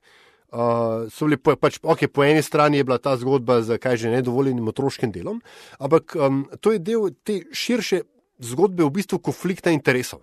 Uh, 0.55 1.11
so 1.11 1.27
bili 1.27 1.37
po, 1.43 1.57
pač, 1.59 1.81
okay, 1.83 2.07
po 2.07 2.23
eni 2.23 2.43
strani 2.43 2.79
je 2.79 2.87
bila 2.87 3.01
ta 3.03 3.17
zgodba 3.19 3.59
z 3.67 3.75
kaj 3.83 3.99
že 4.05 4.13
nedovoljenim 4.13 4.69
otroškim 4.71 5.11
delom, 5.11 5.43
ampak 5.83 6.15
um, 6.15 6.45
to 6.63 6.71
je 6.71 6.79
del 6.79 7.11
te 7.27 7.41
širše 7.51 8.05
zgodbe 8.39 8.87
v 8.87 8.95
bistvu 8.95 9.19
konflikta 9.19 9.75
interesov. 9.75 10.23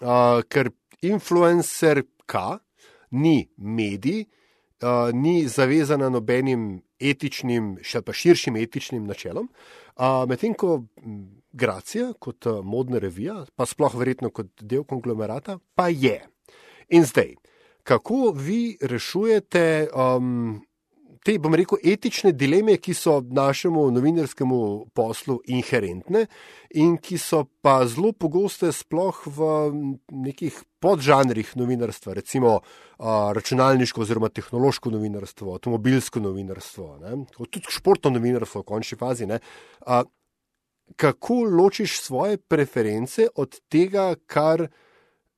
Uh, 0.00 0.40
ker 0.48 0.72
influencer 1.04 2.06
K 2.24 2.56
ni 3.10 3.48
medij, 3.56 4.26
uh, 4.82 5.12
ni 5.12 5.46
zavezana 5.48 6.08
nobenim 6.12 6.82
etičnim, 7.00 7.76
še 7.82 8.02
pa 8.02 8.12
širšim 8.16 8.56
etičnim 8.56 9.06
načelom, 9.06 9.50
uh, 9.96 10.24
medtem 10.28 10.54
ko 10.54 10.84
Gracija 11.56 12.12
kot 12.20 12.46
uh, 12.46 12.60
modna 12.64 13.00
revija, 13.00 13.44
pa 13.56 13.66
sploh 13.66 13.94
verjetno 13.96 14.30
kot 14.30 14.50
del 14.60 14.84
konglomerata, 14.84 15.58
pa 15.74 15.88
je. 15.88 16.18
In 16.92 17.04
zdaj 17.08 17.34
kako 17.86 18.32
vi 18.34 18.76
rešujete 18.80 19.88
um, 19.94 20.65
te, 21.26 21.34
bom 21.42 21.54
rekel, 21.58 21.80
etične 21.82 22.30
dileme, 22.36 22.76
ki 22.78 22.94
so 22.94 23.18
našemu 23.20 23.88
novinarskemu 23.96 24.58
poslu 24.94 25.40
inherentne 25.50 26.26
in 26.78 26.94
ki 27.02 27.18
so 27.18 27.42
pa 27.64 27.80
zelo 27.90 28.12
pogoste 28.14 28.70
sploh 28.74 29.24
v 29.26 29.48
nekih 30.26 30.60
podžanrih 30.82 31.50
novinarstva, 31.58 32.14
recimo 32.20 32.52
uh, 32.60 33.32
računalniško 33.34 34.04
oziroma 34.04 34.30
tehnološko 34.30 34.92
novinarstvo, 34.94 35.56
avtomobilsko 35.56 36.22
novinarstvo, 36.22 36.90
ne? 37.02 37.16
tudi 37.34 37.64
športno 37.74 38.12
novinarstvo 38.14 38.62
v 38.62 38.68
končni 38.68 38.98
fazi. 39.00 39.26
Uh, 39.26 40.04
kako 40.96 41.40
ločiš 41.50 41.98
svoje 42.04 42.38
preference 42.38 43.26
od 43.34 43.58
tega, 43.68 44.12
kar 44.30 44.68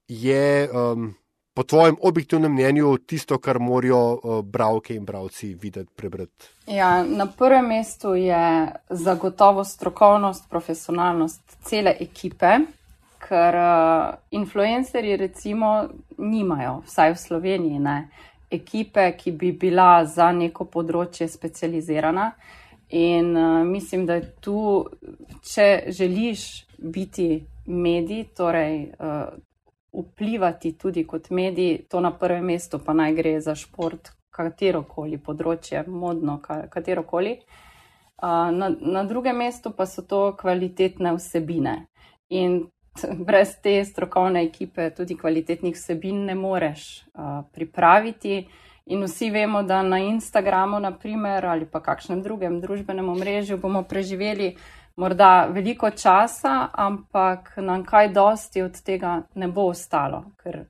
je. 0.09 0.69
Um, 0.69 1.15
po 1.59 1.65
tvojem 1.65 1.97
objektivnem 2.01 2.53
mnenju 2.53 2.99
tisto, 2.99 3.39
kar 3.39 3.59
morajo 3.59 4.13
uh, 4.13 4.45
bralke 4.45 4.95
in 4.95 5.05
bralci 5.05 5.55
videti, 5.55 5.91
prebrati? 5.97 6.47
Ja, 6.67 7.03
na 7.03 7.27
prvem 7.27 7.67
mestu 7.67 8.15
je 8.15 8.73
zagotovo 8.91 9.65
strokovnost, 9.65 10.47
profesionalnost 10.51 11.57
cele 11.67 11.97
ekipe, 12.01 12.53
ker 13.19 13.59
uh, 13.59 14.15
influencerji 14.31 15.17
recimo 15.17 15.89
nimajo, 16.19 16.77
vsaj 16.87 17.17
v 17.17 17.19
Sloveniji, 17.25 17.83
ne, 17.83 17.97
ekipe, 18.51 19.09
ki 19.19 19.35
bi 19.35 19.51
bila 19.53 20.05
za 20.07 20.31
neko 20.33 20.69
področje 20.71 21.27
specializirana. 21.27 22.29
In 22.95 23.35
uh, 23.35 23.67
mislim, 23.67 24.07
da 24.07 24.21
je 24.21 24.31
tu, 24.47 24.63
če 25.43 25.91
želiš 25.91 26.47
biti 26.79 27.33
medij, 27.67 28.29
torej 28.39 28.93
uh, 28.95 29.35
vplivati 29.93 30.73
tudi 30.79 31.07
kot 31.07 31.31
mediji, 31.31 31.83
to 31.89 32.01
na 32.01 32.11
prvem 32.11 32.45
mestu 32.45 32.79
pa 32.79 32.93
naj 32.93 33.15
gre 33.15 33.41
za 33.41 33.55
šport, 33.55 34.13
katero 34.31 34.83
koli 34.87 35.19
področje, 35.19 35.83
modno, 35.89 36.39
katero 36.45 37.03
koli. 37.03 37.39
Na, 38.23 38.69
na 38.69 39.05
drugem 39.07 39.39
mestu 39.39 39.71
pa 39.75 39.87
so 39.87 40.03
to 40.03 40.21
kvalitetne 40.39 41.15
vsebine. 41.17 41.77
In 42.35 42.61
brez 43.29 43.57
te 43.63 43.79
strokovne 43.85 44.43
ekipe 44.47 44.91
tudi 44.95 45.17
kvalitetnih 45.19 45.77
vsebin 45.77 46.25
ne 46.27 46.35
moreš 46.35 46.89
uh, 47.15 47.45
pripraviti. 47.55 48.43
In 48.89 49.05
vsi 49.05 49.29
vemo, 49.31 49.61
da 49.69 49.83
na 49.85 49.99
Instagramu, 50.01 50.79
naprimer, 50.81 51.45
ali 51.47 51.67
pa 51.69 51.83
kakšnem 51.85 52.23
drugem 52.25 52.57
družbenem 52.63 53.09
omrežju 53.13 53.59
bomo 53.61 53.83
preživeli 53.85 54.55
morda 54.99 55.47
veliko 55.55 55.91
časa, 55.91 56.69
ampak 56.73 57.53
nam 57.57 57.85
kaj 57.85 58.09
dosti 58.13 58.63
od 58.63 58.83
tega 58.83 59.23
ne 59.35 59.49
bo 59.49 59.69
ostalo, 59.71 60.25
ker 60.43 60.65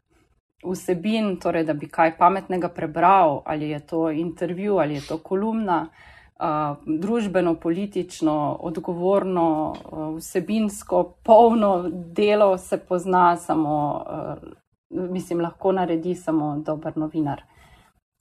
vsebin, 0.64 1.36
torej 1.40 1.64
da 1.64 1.74
bi 1.74 1.88
kaj 1.88 2.16
pametnega 2.18 2.68
prebral, 2.68 3.42
ali 3.46 3.70
je 3.70 3.80
to 3.86 4.10
intervju, 4.10 4.78
ali 4.78 4.94
je 4.94 5.06
to 5.08 5.18
kolumna, 5.24 5.78
uh, 5.88 6.76
družbeno, 6.86 7.54
politično, 7.54 8.56
odgovorno, 8.60 9.48
uh, 9.70 10.16
vsebinsko, 10.16 11.04
polno 11.24 11.72
delo 11.90 12.58
se 12.58 12.78
pozna 12.78 13.36
samo, 13.36 13.76
uh, 14.10 15.08
mislim, 15.10 15.40
lahko 15.40 15.72
naredi 15.72 16.14
samo 16.14 16.56
dober 16.66 16.96
novinar. 16.96 17.42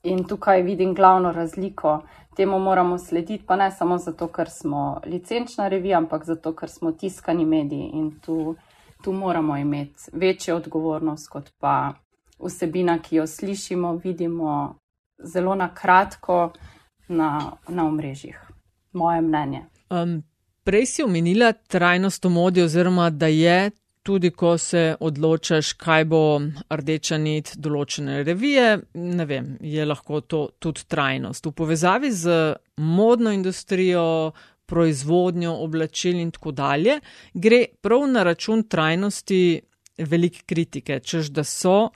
In 0.08 0.24
tukaj 0.24 0.62
vidim 0.62 0.94
glavno 0.94 1.32
razliko. 1.32 2.02
Temu 2.36 2.58
moramo 2.58 2.98
slediti, 2.98 3.44
pa 3.46 3.56
ne 3.56 3.70
samo 3.70 3.98
zato, 3.98 4.28
ker 4.28 4.50
smo 4.50 5.00
licenčna 5.06 5.68
revija, 5.68 5.98
ampak 5.98 6.24
zato, 6.24 6.52
ker 6.56 6.70
smo 6.70 6.92
tiskani 6.92 7.44
mediji 7.44 7.90
in 7.92 8.10
tu, 8.24 8.54
tu 9.04 9.12
moramo 9.12 9.56
imeti 9.56 10.10
večjo 10.12 10.56
odgovornost, 10.56 11.28
kot 11.28 11.50
pa 11.58 11.92
vsebina, 12.38 12.98
ki 13.02 13.16
jo 13.16 13.26
slišimo, 13.26 13.92
vidimo 14.04 14.78
zelo 15.18 15.54
na 15.54 15.74
kratko 15.74 16.52
na, 17.08 17.52
na 17.68 17.86
omrežjih. 17.86 18.38
Moje 18.92 19.20
mnenje. 19.20 19.64
Um, 19.90 20.22
prej 20.64 20.86
si 20.86 21.02
omenila 21.02 21.52
trajnost 21.52 22.24
v 22.24 22.30
modi, 22.30 22.62
oziroma 22.62 23.10
da 23.10 23.26
je 23.26 23.70
tudi 24.08 24.30
ko 24.30 24.54
se 24.58 24.94
odločaš, 25.00 25.74
kaj 25.76 26.04
bo 26.08 26.20
rdeča 26.72 27.18
nit 27.20 27.50
določene 27.60 28.22
revije, 28.24 28.68
ne 28.96 29.24
vem, 29.28 29.50
je 29.60 29.84
lahko 29.84 30.22
to 30.24 30.38
tudi 30.56 30.86
trajnost. 30.88 31.44
V 31.44 31.52
povezavi 31.52 32.08
z 32.16 32.36
modno 32.80 33.34
industrijo, 33.36 34.32
proizvodnjo 34.68 35.52
oblačil 35.64 36.22
in 36.22 36.30
tako 36.32 36.54
dalje, 36.56 36.96
gre 37.34 37.58
prav 37.84 38.06
na 38.08 38.22
račun 38.24 38.64
trajnosti 38.64 39.40
velike 40.08 40.46
kritike, 40.48 41.00
čež 41.04 41.28
da 41.36 41.44
so 41.44 41.90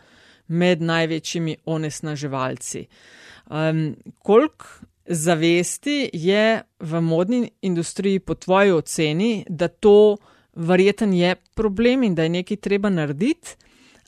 med 0.53 0.85
največjimi 0.85 1.57
onesnaževalci. 1.64 2.85
Um, 3.48 3.94
koliko 4.20 4.68
zavesti 5.07 6.11
je 6.12 6.61
v 6.81 7.01
modni 7.01 7.51
industriji 7.64 8.20
po 8.20 8.37
tvoji 8.37 8.77
oceni, 8.77 9.33
da 9.48 9.68
to 9.68 10.16
verjeten 10.55 11.12
je 11.12 11.35
problem 11.55 12.03
in 12.03 12.15
da 12.15 12.23
je 12.23 12.29
nekaj 12.29 12.57
treba 12.57 12.91
narediti, 12.91 13.57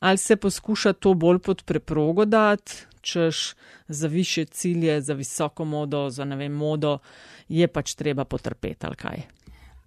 ali 0.00 0.18
se 0.18 0.36
poskuša 0.36 0.92
to 0.92 1.14
bolj 1.14 1.38
pod 1.38 1.62
preprogo 1.64 2.24
dati, 2.24 2.72
češ 3.00 3.54
za 3.88 4.08
više 4.08 4.44
cilje, 4.44 5.00
za 5.00 5.14
visoko 5.14 5.64
modo, 5.64 6.10
za 6.10 6.24
ne 6.24 6.36
vem, 6.36 6.52
modo, 6.52 6.98
je 7.48 7.68
pač 7.68 7.94
treba 7.94 8.24
potrpeti 8.24 8.86
ali 8.86 8.96
kaj. 8.96 9.22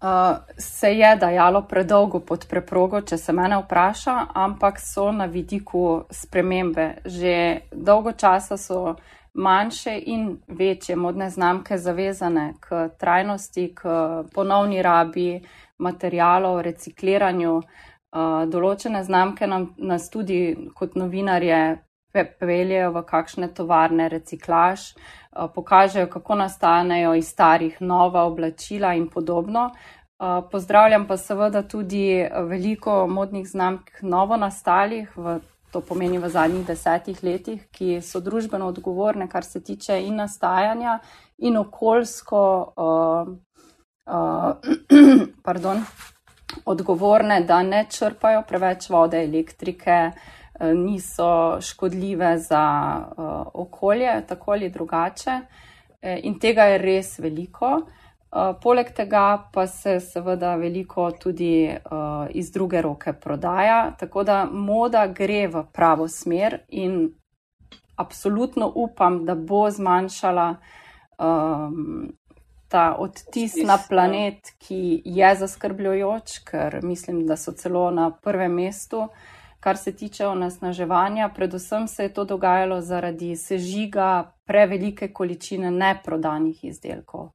Uh, 0.01 0.37
se 0.57 0.87
je 0.93 1.15
dajalo 1.15 1.61
predolgo 1.61 2.19
pod 2.19 2.45
preprogo, 2.49 3.01
če 3.01 3.17
se 3.17 3.33
mene 3.33 3.57
vpraša, 3.57 4.27
ampak 4.33 4.77
so 4.79 5.11
na 5.11 5.25
vidiku 5.25 6.03
spremembe. 6.11 6.91
Že 7.05 7.33
dolgo 7.71 8.11
časa 8.11 8.57
so 8.57 8.95
manjše 9.33 9.95
in 10.05 10.37
večje 10.47 10.95
modne 10.95 11.29
znamke 11.29 11.77
zavezane 11.77 12.53
k 12.59 12.89
trajnosti, 12.99 13.71
k 13.75 13.89
ponovni 14.33 14.81
rabi, 14.81 15.41
materijalov, 15.79 16.61
recikliranju. 16.65 17.57
Uh, 18.07 18.45
določene 18.49 19.03
znamke 19.03 19.47
nam, 19.47 19.73
nas 19.77 20.07
tudi 20.09 20.55
kot 20.75 20.95
novinarje 20.95 21.59
peljejo 22.39 22.93
v 22.95 23.03
kakšne 23.05 23.49
tovarne 23.53 24.07
reciklaž, 24.09 24.93
uh, 24.95 25.49
pokažejo, 25.53 26.07
kako 26.09 26.37
nastanejo 26.39 27.13
iz 27.19 27.27
starih 27.29 27.81
nova 27.81 28.23
oblačila 28.25 28.93
in 28.95 29.09
podobno. 29.11 29.69
Uh, 30.17 30.39
pozdravljam 30.51 31.05
pa 31.07 31.17
seveda 31.17 31.61
tudi 31.61 32.23
veliko 32.49 33.05
modnih 33.07 33.45
znamk 33.45 34.01
novo 34.01 34.37
nastalih, 34.37 35.11
v, 35.17 35.39
to 35.71 35.81
pomeni 35.81 36.17
v 36.17 36.29
zadnjih 36.31 36.65
desetih 36.65 37.19
letih, 37.23 37.67
ki 37.69 37.99
so 38.01 38.23
družbeno 38.23 38.71
odgovorne, 38.71 39.27
kar 39.29 39.43
se 39.43 39.61
tiče 39.61 39.99
in 40.07 40.15
nastajanja 40.23 40.99
in 41.37 41.59
okoljsko. 41.59 42.47
Uh, 42.77 43.35
uh, 44.07 44.55
pardon, 45.45 45.83
odgovorne, 46.65 47.41
da 47.41 47.61
ne 47.63 47.85
črpajo 47.89 48.43
preveč 48.47 48.89
vode, 48.89 49.23
elektrike, 49.23 49.99
uh, 50.07 50.73
niso 50.73 51.61
škodljive 51.61 52.37
za 52.37 52.65
uh, 52.97 53.47
okolje, 53.53 54.21
tako 54.27 54.51
ali 54.51 54.69
drugače. 54.69 55.39
E, 56.01 56.19
in 56.23 56.39
tega 56.39 56.63
je 56.63 56.77
res 56.77 57.19
veliko. 57.19 57.81
Uh, 58.27 58.51
poleg 58.61 58.91
tega 58.93 59.49
pa 59.53 59.67
se 59.67 59.99
seveda 60.03 60.55
veliko 60.55 61.11
tudi 61.11 61.69
uh, 61.69 62.27
iz 62.29 62.51
druge 62.51 62.81
roke 62.81 63.13
prodaja, 63.13 63.95
tako 63.99 64.23
da 64.23 64.45
moda 64.51 65.05
gre 65.07 65.47
v 65.47 65.63
pravo 65.73 66.07
smer 66.07 66.59
in 66.67 67.07
absolutno 67.95 68.71
upam, 68.75 69.25
da 69.25 69.35
bo 69.35 69.69
zmanjšala 69.71 70.55
um, 71.17 72.11
ta 72.69 72.95
odtis 72.99 73.55
na 73.65 73.77
planet, 73.89 74.53
ki 74.59 75.01
je 75.05 75.35
zaskrbljujoč, 75.35 76.39
ker 76.47 76.79
mislim, 76.83 77.25
da 77.27 77.37
so 77.37 77.51
celo 77.51 77.91
na 77.91 78.11
prvem 78.11 78.53
mestu, 78.53 79.07
kar 79.59 79.77
se 79.77 79.95
tiče 79.95 80.27
onesnaževanja. 80.27 81.29
Predvsem 81.35 81.87
se 81.87 82.03
je 82.03 82.13
to 82.13 82.25
dogajalo 82.25 82.81
zaradi 82.81 83.35
sežiga 83.35 84.31
prevelike 84.45 85.13
količine 85.13 85.71
neprodanih 85.71 86.63
izdelkov. 86.63 87.31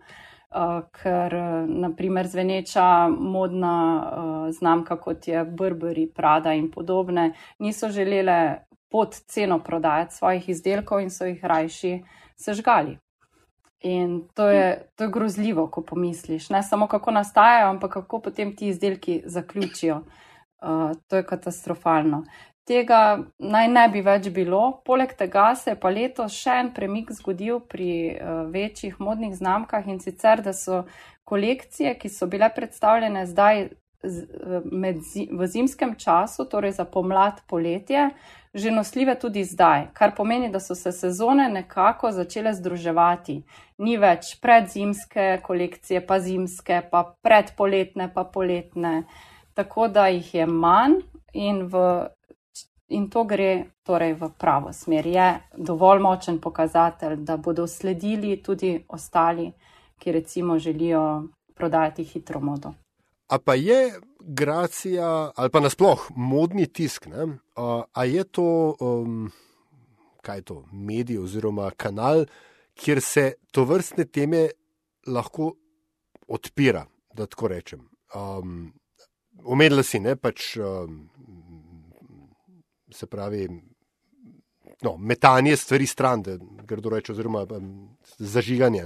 Uh, 0.53 0.83
ker 0.93 1.33
naprimer 1.69 2.27
zveneča 2.29 3.09
modna 3.09 3.77
uh, 3.97 4.51
znamka, 4.53 4.99
kot 5.01 5.29
je 5.29 5.45
Burberry, 5.45 6.11
Prada 6.15 6.53
in 6.53 6.71
podobne, 6.71 7.33
niso 7.59 7.89
želele 7.89 8.67
pod 8.91 9.17
ceno 9.27 9.59
prodajati 9.59 10.15
svojih 10.15 10.49
izdelkov 10.49 11.01
in 11.01 11.11
so 11.11 11.25
jih 11.25 11.45
rajši 11.45 12.03
sežgali. 12.37 12.99
In 13.83 14.29
to 14.35 14.49
je, 14.49 14.89
to 14.97 15.05
je 15.05 15.11
grozljivo, 15.11 15.67
ko 15.67 15.83
pomisliš, 15.83 16.51
ne 16.51 16.63
samo 16.63 16.87
kako 16.87 17.11
nastajajo, 17.11 17.71
ampak 17.71 17.93
kako 17.93 18.21
potem 18.21 18.57
ti 18.57 18.69
izdelki 18.69 19.23
zaključijo. 19.27 20.03
Uh, 20.63 20.93
to 21.09 21.17
je 21.17 21.27
katastrofalno. 21.27 22.25
Tega 22.65 23.19
naj 23.39 23.69
ne 23.69 23.89
bi 23.89 24.01
več 24.07 24.29
bilo. 24.31 24.83
Poleg 24.87 25.17
tega 25.19 25.49
se 25.59 25.73
je 25.73 25.81
pa 25.81 25.91
letos 25.91 26.37
še 26.39 26.61
en 26.61 26.71
premik 26.75 27.11
zgodil 27.11 27.59
pri 27.67 27.91
uh, 28.15 28.45
večjih 28.55 29.01
modnih 29.03 29.35
znamkah 29.35 29.89
in 29.91 29.99
sicer, 30.01 30.45
da 30.47 30.55
so 30.55 30.85
kolekcije, 31.27 31.97
ki 31.99 32.09
so 32.09 32.31
bile 32.31 32.53
predstavljene 32.55 33.27
zdaj 33.27 33.65
z, 34.03 34.63
med, 34.71 35.03
v 35.31 35.47
zimskem 35.47 35.97
času, 35.99 36.47
torej 36.47 36.77
za 36.79 36.85
pomlad, 36.85 37.43
poletje, 37.51 38.11
že 38.55 38.71
nosljive 38.71 39.19
tudi 39.19 39.45
zdaj, 39.45 39.87
kar 39.93 40.15
pomeni, 40.17 40.51
da 40.51 40.61
so 40.61 40.75
se 40.75 40.93
sezone 40.93 41.49
nekako 41.49 42.11
začele 42.13 42.55
združevati. 42.55 43.43
Ni 43.79 43.97
več 43.97 44.37
predzimske 44.41 45.41
kolekcije, 45.43 46.07
pa 46.07 46.21
zimske, 46.21 46.83
pa 46.91 47.05
predpoletne, 47.23 48.11
pa 48.15 48.25
poletne, 48.25 49.05
tako 49.55 49.89
da 49.89 50.07
jih 50.13 50.35
je 50.35 50.47
manj 50.47 51.01
in, 51.33 51.65
v, 51.67 52.05
in 52.89 53.09
to 53.11 53.25
gre 53.25 53.73
torej 53.83 54.15
v 54.21 54.29
pravo 54.39 54.73
smer. 54.73 55.07
Je 55.07 55.29
dovolj 55.57 56.05
močen 56.05 56.39
pokazatelj, 56.41 57.17
da 57.25 57.37
bodo 57.37 57.67
sledili 57.67 58.37
tudi 58.43 58.77
ostali, 58.89 59.53
ki 59.99 60.13
recimo 60.13 60.59
želijo 60.59 61.23
prodajati 61.55 62.05
hitro 62.05 62.41
modo. 62.41 62.75
A 63.29 63.39
pa 63.39 63.55
je 63.55 63.93
gracija, 64.25 65.33
ali 65.37 65.51
pa 65.51 65.61
nasploh 65.61 66.11
modni 66.17 66.67
tisk, 66.67 67.07
ne? 67.07 67.27
a 67.93 68.05
je 68.05 68.25
to, 68.25 68.77
um, 68.81 69.31
kaj 70.23 70.39
je 70.39 70.43
to, 70.43 70.59
medij 70.73 71.19
oziroma 71.19 71.71
kanal, 71.77 72.25
kjer 72.75 73.01
se 73.01 73.33
to 73.51 73.65
vrstne 73.65 74.05
teme 74.05 74.49
lahko 75.07 75.53
odpira, 76.29 76.87
da 77.15 77.27
tako 77.27 77.49
rečem. 77.49 77.89
Um, 78.15 78.73
Omenila 79.45 79.83
si, 79.83 79.99
ne 79.99 80.15
pač, 80.17 80.53
um, 80.63 81.09
se 82.95 83.07
pravi, 83.11 83.49
no, 84.83 84.97
metanje 84.97 85.57
stvari 85.57 85.87
stran, 85.87 86.23
da 86.23 86.37
grdo 86.67 86.91
reče, 86.91 87.13
oziroma 87.13 87.47
um, 87.51 87.89
zažiganje. 88.19 88.85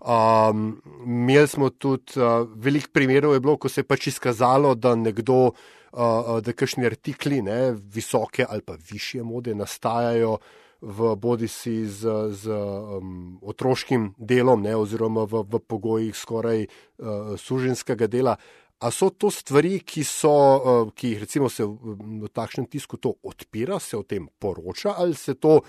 Um, 0.00 0.82
imeli 1.06 1.48
smo 1.48 1.70
tudi 1.70 2.20
uh, 2.20 2.48
veliko 2.54 2.92
primerov, 2.92 3.40
bilo, 3.40 3.56
ko 3.56 3.68
se 3.68 3.80
je 3.80 3.88
pač 3.88 4.06
izkazalo, 4.06 4.74
da 4.74 4.94
nekdo, 4.94 5.52
uh, 5.92 6.34
da 6.40 6.52
kakšni 6.52 6.86
artikli, 6.86 7.42
ne, 7.42 7.72
visoke 7.72 8.46
ali 8.48 8.62
pa 8.62 8.76
više 8.90 9.22
mode, 9.22 9.54
nastajajo 9.54 10.38
v 10.82 11.14
bodi 11.14 11.46
si 11.46 11.86
z, 11.86 12.10
z 12.34 12.50
um, 12.50 13.38
otroškim 13.42 14.14
delom, 14.18 14.62
ne, 14.66 14.74
oziroma 14.76 15.22
v, 15.30 15.44
v 15.46 15.60
pogojih 15.62 16.16
skoraj 16.16 16.66
uh, 16.66 17.38
suženskega 17.38 18.10
dela. 18.10 18.34
A 18.82 18.90
so 18.90 19.10
to 19.10 19.30
stvari, 19.30 19.78
ki, 19.86 20.02
so, 20.04 20.34
eh, 20.58 20.90
ki 20.94 21.14
jih 21.14 21.20
recimo 21.22 21.48
se 21.48 21.64
v 21.64 22.28
takšnem 22.32 22.66
tisku 22.66 22.98
to 22.98 23.14
odpira, 23.22 23.78
se 23.78 23.96
o 23.96 24.02
tem 24.02 24.26
poroča, 24.38 24.94
ali 24.98 25.14
se 25.14 25.34
to 25.34 25.60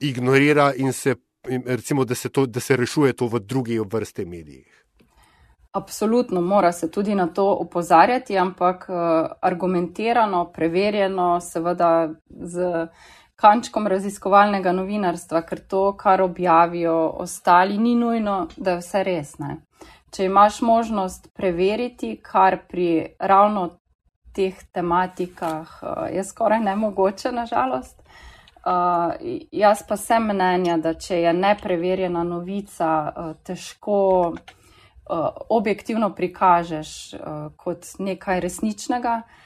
ignorira 0.00 0.72
in 0.76 0.92
se, 0.92 1.16
recimo, 1.66 2.04
da 2.04 2.14
se, 2.14 2.28
to, 2.28 2.46
da 2.46 2.60
se 2.60 2.76
rešuje 2.76 3.12
to 3.12 3.26
v 3.26 3.40
drugi 3.40 3.78
vrste 3.78 4.24
medijih? 4.24 4.84
Absolutno, 5.72 6.40
mora 6.40 6.72
se 6.72 6.90
tudi 6.90 7.14
na 7.14 7.26
to 7.26 7.56
upozarjati, 7.56 8.36
ampak 8.38 8.86
eh, 8.88 9.32
argumentirano, 9.40 10.50
preverjeno, 10.52 11.40
seveda 11.40 12.10
z 12.28 12.86
kančkom 13.42 13.90
raziskovalnega 13.90 14.72
novinarstva, 14.72 15.42
ker 15.48 15.66
to, 15.68 15.82
kar 15.98 16.22
objavijo 16.22 16.96
ostali, 17.26 17.78
ni 17.78 17.96
nujno, 17.98 18.46
da 18.56 18.76
je 18.76 18.84
vse 18.84 19.04
res. 19.10 19.36
Ne? 19.42 19.58
če 20.12 20.26
imaš 20.28 20.60
možnost 20.60 21.30
preveriti, 21.34 22.16
kar 22.22 22.58
pri 22.68 23.16
ravno 23.18 23.68
teh 24.36 24.56
tematikah 24.72 25.78
uh, 25.82 26.04
je 26.12 26.24
skoraj 26.24 26.60
nemogoče, 26.60 27.32
nažalost. 27.32 27.98
Uh, 28.62 29.16
jaz 29.52 29.82
pa 29.88 29.96
sem 29.96 30.28
mnenja, 30.28 30.76
da 30.78 30.94
če 30.94 31.22
je 31.24 31.32
nepreverjena 31.34 32.22
novica, 32.24 32.90
uh, 33.08 33.32
težko 33.44 34.02
uh, 34.32 35.28
objektivno 35.50 36.12
prikažeš 36.14 36.92
uh, 37.14 37.48
kot 37.56 37.88
nekaj 37.98 38.40
resničnega, 38.44 39.16
uh, 39.24 39.41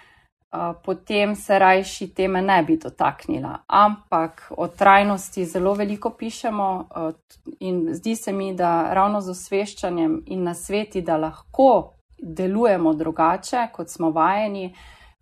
potem 0.84 1.34
se 1.34 1.58
rajši 1.58 2.14
teme 2.14 2.42
ne 2.42 2.62
bi 2.62 2.76
dotaknila. 2.76 3.58
Ampak 3.66 4.52
o 4.56 4.68
trajnosti 4.68 5.44
zelo 5.44 5.74
veliko 5.74 6.10
pišemo 6.10 6.88
in 7.60 7.88
zdi 7.94 8.16
se 8.16 8.32
mi, 8.32 8.54
da 8.54 8.94
ravno 8.94 9.20
z 9.20 9.30
osveščanjem 9.30 10.22
in 10.26 10.42
na 10.42 10.54
sveti, 10.54 11.02
da 11.02 11.16
lahko 11.16 11.92
delujemo 12.18 12.94
drugače, 12.94 13.68
kot 13.72 13.88
smo 13.88 14.10
vajeni, 14.10 14.74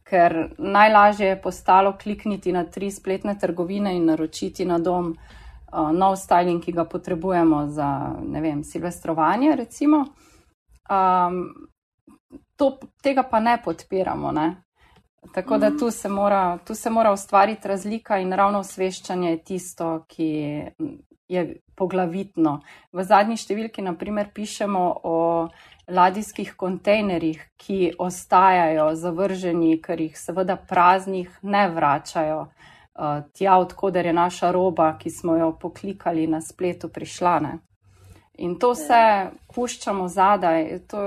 ker 0.05 0.55
najlažje 0.59 1.27
je 1.27 1.43
postalo 1.43 1.97
klikniti 2.03 2.53
na 2.53 2.65
tri 2.65 2.91
spletne 2.91 3.39
trgovine 3.39 3.97
in 3.97 4.05
naročiti 4.05 4.65
na 4.65 4.79
dom 4.79 5.17
nov 5.75 6.17
styling, 6.17 6.63
ki 6.63 6.73
ga 6.73 6.85
potrebujemo 6.85 7.67
za, 7.67 8.15
ne 8.23 8.41
vem, 8.41 8.63
silvestrovanje, 8.65 9.57
recimo. 9.57 10.05
Um, 10.91 11.69
to, 12.57 12.79
tega 13.03 13.23
pa 13.23 13.41
ne 13.41 13.59
podpiramo. 13.65 14.33
Ne? 14.33 14.64
Tako 15.33 15.59
da 15.59 15.71
tu 15.79 15.91
se, 15.91 16.09
mora, 16.09 16.59
tu 16.67 16.75
se 16.75 16.91
mora 16.91 17.13
ustvariti 17.13 17.69
razlika 17.69 18.19
in 18.19 18.33
ravno 18.33 18.59
osveščanje 18.59 19.31
je 19.31 19.45
tisto, 19.45 20.05
ki 20.09 20.29
je 21.29 21.45
poglavitno. 21.75 22.59
V 22.93 23.05
zadnji 23.05 23.39
številki, 23.41 23.83
naprimer, 23.83 24.31
pišemo 24.35 24.85
o 25.03 25.17
ladijskih 25.89 26.55
kontejnerjih, 26.57 27.41
ki 27.57 27.95
ostajajo 27.99 28.93
zavrženi, 28.97 29.79
ker 29.83 30.01
jih 30.01 30.17
seveda 30.19 30.57
praznih 30.57 31.33
ne 31.43 31.67
vračajo 31.73 32.41
uh, 32.45 33.21
tja, 33.33 33.59
odkuder 33.59 34.07
je 34.07 34.13
naša 34.13 34.51
roba, 34.55 34.95
ki 34.99 35.11
smo 35.11 35.37
jo 35.37 35.53
poklikali 35.61 36.27
na 36.27 36.41
spletu, 36.41 36.89
prišla. 36.89 37.39
Ne? 37.41 37.59
In 38.39 38.57
to 38.59 38.73
vse 38.75 39.31
puščamo 39.55 40.09
zadaj. 40.09 40.81
To, 40.91 41.03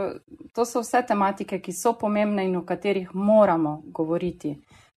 to 0.56 0.66
so 0.66 0.82
vse 0.84 1.02
tematike, 1.08 1.60
ki 1.60 1.74
so 1.76 1.94
pomembne 2.00 2.46
in 2.48 2.56
o 2.56 2.64
katerih 2.68 3.12
moramo 3.14 3.82
govoriti, 3.94 4.54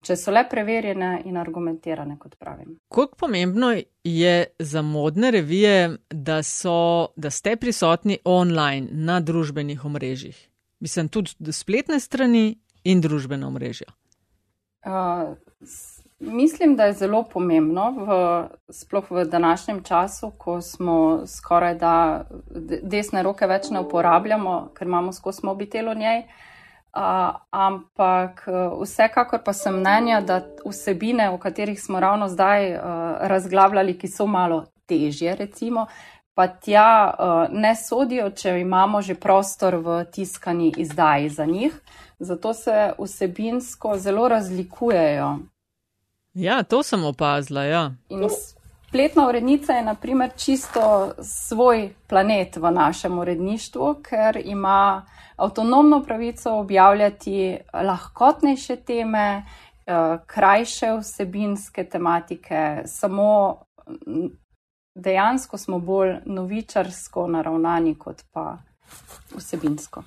če 0.06 0.16
so 0.16 0.32
le 0.32 0.44
preverjene 0.50 1.24
in 1.26 1.40
argumentirane, 1.42 2.20
kot 2.22 2.38
pravim. 2.40 2.78
Kako 2.94 3.18
pomembno 3.26 3.72
je 4.04 4.36
za 4.60 4.82
modne 4.86 5.32
revije, 5.32 5.98
da, 6.10 6.44
so, 6.44 7.10
da 7.16 7.34
ste 7.34 7.56
prisotni 7.58 8.20
online 8.24 8.88
na 8.92 9.20
družbenih 9.20 9.86
omrežjih? 9.86 10.38
Mislim, 10.80 11.10
tudi 11.10 11.52
spletne 11.52 12.00
strani 12.00 12.60
in 12.88 13.02
družbena 13.02 13.50
omrežja. 13.50 13.90
Uh, 14.86 15.36
Mislim, 16.20 16.76
da 16.76 16.86
je 16.86 16.94
zelo 16.94 17.24
pomembno, 17.24 17.92
v, 17.92 18.48
sploh 18.70 19.12
v 19.12 19.26
današnjem 19.26 19.84
času, 19.84 20.32
ko 20.38 20.62
smo 20.62 21.22
skoraj 21.26 21.76
da 21.76 22.26
desne 22.84 23.24
roke 23.24 23.48
več 23.48 23.70
ne 23.72 23.80
uporabljamo, 23.80 24.72
ker 24.76 24.88
imamo 24.88 25.14
skozi 25.16 25.46
mobitel 25.48 25.88
v 25.90 25.96
njej. 25.96 26.24
Uh, 26.90 27.38
ampak 27.52 28.44
vsekakor 28.82 29.44
pa 29.46 29.54
sem 29.54 29.78
mnenja, 29.80 30.20
da 30.22 30.42
vsebine, 30.66 31.30
o 31.30 31.38
katerih 31.38 31.80
smo 31.82 32.00
ravno 32.00 32.28
zdaj 32.28 32.74
uh, 32.74 32.82
razglabljali, 33.32 33.94
ki 33.98 34.08
so 34.08 34.26
malo 34.28 34.66
težje, 34.90 35.36
recimo, 35.36 35.86
pa 36.34 36.48
tja 36.48 37.14
uh, 37.14 37.54
ne 37.54 37.76
sodijo, 37.76 38.32
če 38.32 38.58
imamo 38.60 39.02
že 39.02 39.16
prostor 39.16 39.76
v 39.76 40.02
tiskani 40.12 40.74
izdaji 40.78 41.30
za 41.30 41.46
njih. 41.46 41.80
Zato 42.20 42.54
se 42.54 42.92
vsebinsko 43.00 43.96
zelo 43.98 44.28
razlikujejo 44.28 45.38
Ja, 46.34 46.64
to 46.64 46.84
sem 46.84 47.04
opazila. 47.06 47.64
Ja. 47.64 47.92
Spletna 48.90 49.28
urednica 49.28 49.74
je, 49.74 49.84
naprimer, 49.84 50.32
čisto 50.38 51.14
svoj 51.22 51.94
planet 52.08 52.58
v 52.58 52.72
našem 52.72 53.20
uredništvu, 53.20 53.96
ker 54.04 54.42
ima 54.46 55.06
avtonomno 55.36 56.04
pravico 56.04 56.52
objavljati 56.52 57.58
lahkotnejše 57.74 58.76
teme, 58.76 59.46
eh, 59.86 60.18
krajše 60.26 60.98
vsebinske 61.02 61.84
tematike, 61.84 62.82
samo 62.86 63.58
dejansko 64.96 65.58
smo 65.58 65.80
bolj 65.80 66.16
novičarsko 66.26 67.28
naravnani, 67.28 67.96
kot 67.96 68.24
pa 68.32 68.58
vsebinsko. 69.36 70.04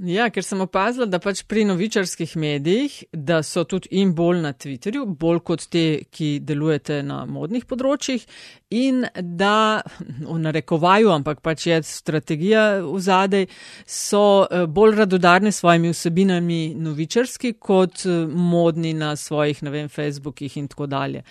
Ja, 0.00 0.30
ker 0.32 0.40
sem 0.40 0.60
opazila, 0.64 1.04
da 1.04 1.18
pač 1.20 1.42
pri 1.44 1.66
novičarskih 1.68 2.30
medijih, 2.40 2.94
da 3.12 3.42
so 3.44 3.66
tudi 3.68 3.90
in 4.00 4.14
bolj 4.16 4.38
na 4.40 4.54
Twitterju, 4.56 5.02
bolj 5.20 5.40
kot 5.44 5.66
te, 5.68 5.82
ki 6.08 6.28
delujete 6.40 7.02
na 7.04 7.18
modnih 7.28 7.66
področjih, 7.68 8.24
in 8.72 9.02
da 9.20 9.82
v 10.00 10.38
narekovaju, 10.40 11.10
ampak 11.12 11.42
pač 11.44 11.66
je 11.68 11.82
strategija 11.84 12.62
v 12.86 13.00
zadej, 13.04 13.48
so 13.84 14.22
eh, 14.46 14.64
bolj 14.64 15.02
radodarni 15.02 15.52
s 15.52 15.60
svojimi 15.60 15.92
vsebinami 15.92 16.60
novičarski 16.80 17.58
kot 17.60 18.06
eh, 18.06 18.22
modni 18.24 18.94
na 18.96 19.12
svojih, 19.20 19.60
ne 19.66 19.74
vem, 19.74 19.92
Facebookih 19.92 20.56
in 20.62 20.70
tako 20.72 20.88
dalje. 20.88 21.26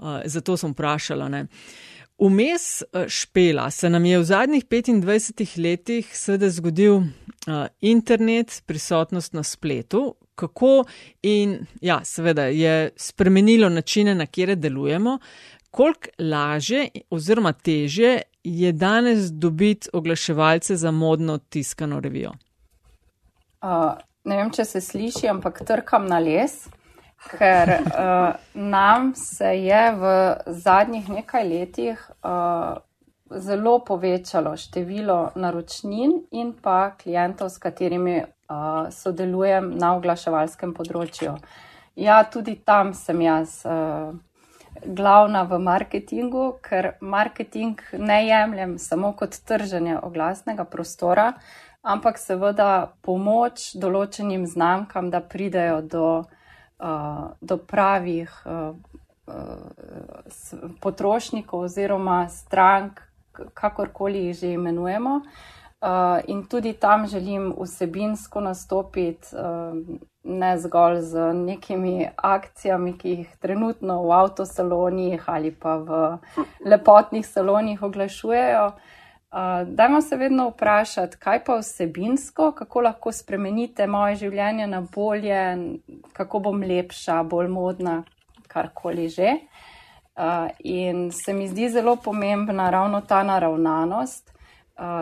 Eh, 0.00 0.22
zato 0.24 0.56
sem 0.56 0.72
vprašala. 0.72 1.28
Ne. 1.28 1.44
Vmes 2.18 2.82
eh, 2.82 3.08
špela 3.08 3.70
se 3.70 3.90
nam 3.90 4.04
je 4.04 4.18
v 4.18 4.24
zadnjih 4.24 4.64
25 4.64 5.58
letih 5.62 6.16
sedaj 6.16 6.48
zgodil 6.48 6.94
uh, 6.96 7.66
internet, 7.80 8.62
prisotnost 8.66 9.32
na 9.32 9.42
spletu, 9.42 10.14
kako 10.34 10.84
in 11.22 11.58
ja, 11.80 12.00
seveda 12.04 12.46
je 12.46 12.90
spremenilo 12.96 13.68
načine, 13.68 14.14
na 14.14 14.26
kere 14.26 14.54
delujemo, 14.54 15.18
koliko 15.70 16.08
laže 16.18 16.88
oziroma 17.10 17.52
teže 17.52 18.20
je 18.44 18.72
danes 18.72 19.30
dobiti 19.32 19.88
oglaševalce 19.92 20.76
za 20.76 20.90
modno 20.90 21.38
tiskano 21.38 22.00
revijo. 22.00 22.32
Uh, 23.62 23.92
ne 24.24 24.36
vem, 24.36 24.50
če 24.50 24.64
se 24.64 24.80
sliši, 24.80 25.28
ampak 25.28 25.64
trkam 25.66 26.08
na 26.08 26.18
les 26.18 26.64
ker 27.30 27.72
uh, 27.80 28.34
nam 28.54 29.14
se 29.14 29.52
je 29.62 29.82
v 29.92 30.12
zadnjih 30.46 31.08
nekaj 31.08 31.48
letih 31.48 32.10
uh, 32.22 32.76
zelo 33.30 33.78
povečalo 33.84 34.56
število 34.56 35.32
naročnin 35.34 36.20
in 36.30 36.52
pa 36.62 36.94
klientov, 37.02 37.50
s 37.50 37.58
katerimi 37.58 38.22
uh, 38.22 38.86
sodelujem 38.90 39.72
na 39.78 39.96
oglaševalskem 39.96 40.74
področju. 40.74 41.34
Ja, 41.96 42.22
tudi 42.30 42.58
tam 42.64 42.92
sem 42.94 43.20
jaz 43.24 43.62
uh, 43.64 44.14
glavna 44.84 45.42
v 45.48 45.58
marketingu, 45.58 46.58
ker 46.62 46.94
marketing 47.00 47.80
ne 47.98 48.26
jemljem 48.26 48.78
samo 48.78 49.12
kot 49.16 49.38
trženje 49.48 49.98
oglasnega 50.02 50.64
prostora, 50.68 51.32
ampak 51.82 52.18
seveda 52.18 52.92
pomoč 53.02 53.72
določenim 53.74 54.46
znamkam, 54.46 55.10
da 55.10 55.20
pridejo 55.20 55.80
do 55.82 56.06
do 57.40 57.56
pravih 57.56 58.30
potrošnikov 60.80 61.60
oziroma 61.60 62.28
strank, 62.28 63.00
kakorkoli 63.54 64.26
jih 64.26 64.36
že 64.36 64.52
imenujemo. 64.52 65.20
In 66.26 66.46
tudi 66.48 66.72
tam 66.72 67.06
želim 67.06 67.54
vsebinsko 67.60 68.40
nastopiti, 68.40 69.28
ne 70.24 70.58
zgolj 70.58 71.00
z 71.00 71.32
nekimi 71.34 72.08
akcijami, 72.16 72.98
ki 72.98 73.08
jih 73.10 73.36
trenutno 73.38 74.02
v 74.02 74.12
avtosalonih 74.12 75.22
ali 75.26 75.52
pa 75.54 75.76
v 75.76 76.18
lepotnih 76.64 77.26
salonih 77.26 77.82
oglašujejo. 77.82 78.72
Dajmo 79.66 80.00
se 80.00 80.16
vedno 80.16 80.48
vprašati, 80.48 81.16
kaj 81.16 81.44
pa 81.44 81.58
vsebinsko, 81.58 82.52
kako 82.52 82.80
lahko 82.80 83.12
spremenite 83.12 83.86
moje 83.86 84.14
življenje 84.16 84.66
na 84.66 84.80
bolje, 84.80 85.42
kako 86.12 86.38
bom 86.38 86.62
lepša, 86.62 87.22
bolj 87.22 87.50
modna, 87.52 87.98
karkoli 88.48 89.08
že. 89.08 89.34
In 90.64 91.10
se 91.12 91.34
mi 91.36 91.48
zdi 91.48 91.68
zelo 91.68 91.96
pomembna 91.96 92.70
ravno 92.70 93.00
ta 93.00 93.22
naravnanost, 93.22 94.32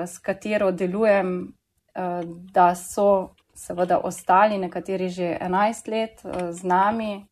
s 0.06 0.18
katero 0.18 0.72
delujem, 0.72 1.54
da 2.52 2.74
so 2.74 3.34
seveda 3.54 4.00
ostali 4.02 4.58
nekateri 4.58 5.08
že 5.08 5.36
11 5.40 5.90
let 5.90 6.22
z 6.50 6.64
nami 6.66 7.26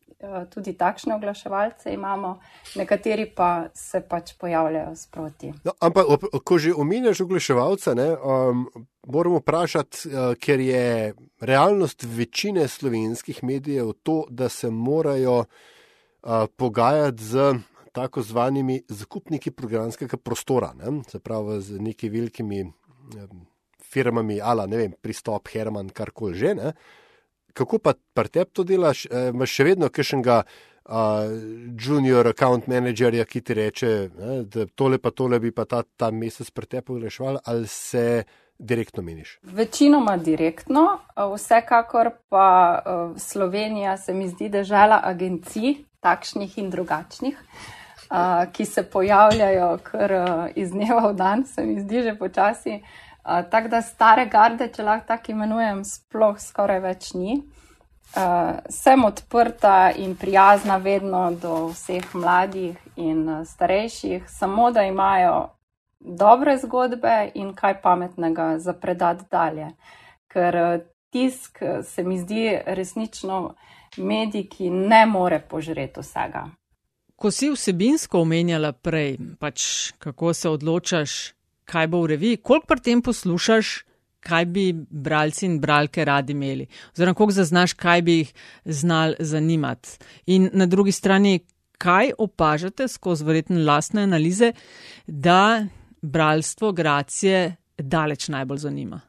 tudi 0.49 0.73
takšne 0.77 1.15
oglaševalce 1.15 1.93
imamo, 1.93 2.39
nekateri 2.75 3.25
pa 3.35 3.65
se 3.73 4.01
pač 4.01 4.33
pojavljajo 4.39 4.95
sproti. 4.95 5.53
No, 5.63 5.73
ampak, 5.79 6.05
ko 6.43 6.57
že 6.57 6.73
omenjaš 6.73 7.21
oglaševalce, 7.25 7.95
ne, 7.95 8.09
um, 8.17 8.65
moramo 9.07 9.41
vprašati, 9.43 10.07
uh, 10.07 10.33
ker 10.39 10.59
je 10.59 11.13
realnost 11.41 12.03
večine 12.03 12.67
slovenskih 12.67 13.43
medijev 13.43 13.93
to, 14.03 14.23
da 14.29 14.49
se 14.49 14.69
morajo 14.69 15.43
uh, 15.43 16.45
pogajati 16.55 17.23
z 17.23 17.53
tako 17.93 18.21
zvanimi 18.21 18.81
zakupniki 18.89 19.51
programskega 19.51 20.17
prostora, 20.17 20.73
ne, 20.73 21.03
se 21.07 21.19
pravi 21.19 21.61
z 21.61 21.79
neki 21.79 22.09
velikimi 22.09 22.63
um, 22.63 23.45
firmami, 23.93 24.41
ala 24.41 24.65
ne 24.65 24.77
vem, 24.77 24.93
pristop, 25.01 25.47
Herman, 25.53 25.89
karkoli 25.89 26.37
že. 26.37 26.55
Ne, 26.55 26.73
kako 27.53 27.79
pa 27.79 27.93
pri 28.13 28.29
tebi 28.29 28.51
to 28.53 28.63
delaš? 28.63 29.05
E, 29.05 29.29
imaš 29.33 29.57
še 29.57 29.67
vedno 29.67 29.89
kakšnega 29.93 30.43
uh, 30.43 30.95
junior 31.79 32.27
account 32.27 32.67
managerja, 32.67 33.25
ki 33.25 33.41
ti 33.41 33.57
reče, 33.57 33.91
ne, 34.17 34.39
da 34.43 34.65
tole 34.75 34.99
pa 35.01 35.11
tole 35.11 35.39
bi 35.39 35.51
pa 35.51 35.65
ta, 35.65 35.83
ta 35.97 36.11
mesec 36.11 36.49
pri 36.51 36.69
tebi 36.75 36.99
rešval, 37.03 37.39
ali 37.45 37.67
se 37.67 38.23
direktno 38.59 39.03
meniš? 39.03 39.37
Večinoma 39.43 40.17
direktno, 40.17 40.99
vsekakor 41.35 42.11
pa 42.29 42.81
Slovenija 43.17 43.97
se 43.97 44.13
mi 44.13 44.27
zdi 44.29 44.49
država 44.49 45.01
agencij, 45.03 45.83
takšnih 45.99 46.57
in 46.57 46.69
drugačnih. 46.69 47.39
Uh, 48.13 48.43
ki 48.53 48.65
se 48.65 48.83
pojavljajo 48.83 49.77
kar 49.83 50.11
uh, 50.13 50.27
iz 50.55 50.69
dneva 50.69 51.07
v 51.07 51.15
dan, 51.17 51.45
se 51.49 51.63
mi 51.65 51.79
zdi 51.81 52.03
že 52.03 52.11
počasi, 52.19 52.75
uh, 52.75 53.02
tako 53.23 53.67
da 53.67 53.81
stare 53.81 54.25
garde, 54.25 54.67
če 54.67 54.83
lahko 54.83 55.07
tako 55.07 55.31
imenujem, 55.31 55.83
sploh 55.87 56.39
skoraj 56.39 56.79
več 56.83 57.13
ni. 57.15 57.41
Uh, 58.13 58.59
sem 58.69 59.01
odprta 59.03 59.91
in 59.97 60.11
prijazna 60.15 60.75
vedno 60.77 61.31
do 61.41 61.71
vseh 61.71 62.11
mladih 62.13 62.77
in 62.95 63.23
uh, 63.29 63.39
starejših, 63.47 64.27
samo 64.29 64.69
da 64.71 64.83
imajo 64.85 65.47
dobre 65.97 66.57
zgodbe 66.61 67.31
in 67.33 67.55
kaj 67.57 67.79
pametnega 67.81 68.59
za 68.59 68.73
predati 68.73 69.25
dalje. 69.31 69.71
Ker 70.29 70.55
uh, 70.55 70.83
tisk 71.09 71.57
se 71.83 72.03
mi 72.03 72.19
zdi 72.19 72.59
resnično 72.65 73.55
medij, 73.97 74.45
ki 74.49 74.69
ne 74.69 75.05
more 75.05 75.39
požreti 75.39 75.99
vsega. 76.05 76.45
Ko 77.15 77.31
si 77.31 77.49
vsebinsko 77.49 78.21
omenjala 78.21 78.73
prej, 78.73 79.17
pač 79.39 79.91
kako 79.97 80.33
se 80.33 80.49
odločaš, 80.49 81.33
kaj 81.65 81.87
bo 81.87 82.03
v 82.03 82.13
reviji, 82.15 82.37
koliko 82.37 82.67
pri 82.67 82.79
tem 82.81 83.01
poslušaš, 83.01 83.73
kaj 84.23 84.45
bi 84.45 84.65
bralci 84.89 85.45
in 85.45 85.59
bralke 85.59 86.05
radi 86.05 86.31
imeli, 86.33 86.67
oziroma 86.93 87.13
koliko 87.13 87.37
zaznaš, 87.39 87.73
kaj 87.73 88.01
bi 88.01 88.17
jih 88.17 88.33
znal 88.65 89.15
zanimati. 89.19 89.97
In 90.25 90.49
na 90.53 90.65
drugi 90.65 90.91
strani, 90.91 91.39
kaj 91.77 92.13
opažate 92.17 92.87
skozi 92.87 93.25
verjetno 93.25 93.65
lastne 93.65 94.03
analize, 94.03 94.53
da 95.07 95.65
bralstvo 96.01 96.71
gracije 96.71 97.55
daleč 97.77 98.27
najbolj 98.27 98.57
zanima. 98.57 99.01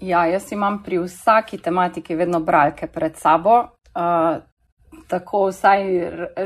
Ja, 0.00 0.24
jaz 0.26 0.52
imam 0.52 0.82
pri 0.82 0.98
vsaki 0.98 1.58
tematiki 1.58 2.14
vedno 2.14 2.40
bralke 2.40 2.86
pred 2.86 3.16
sabo. 3.16 3.58
Uh, 3.94 4.40
tako 5.08 5.46
vsaj 5.46 5.82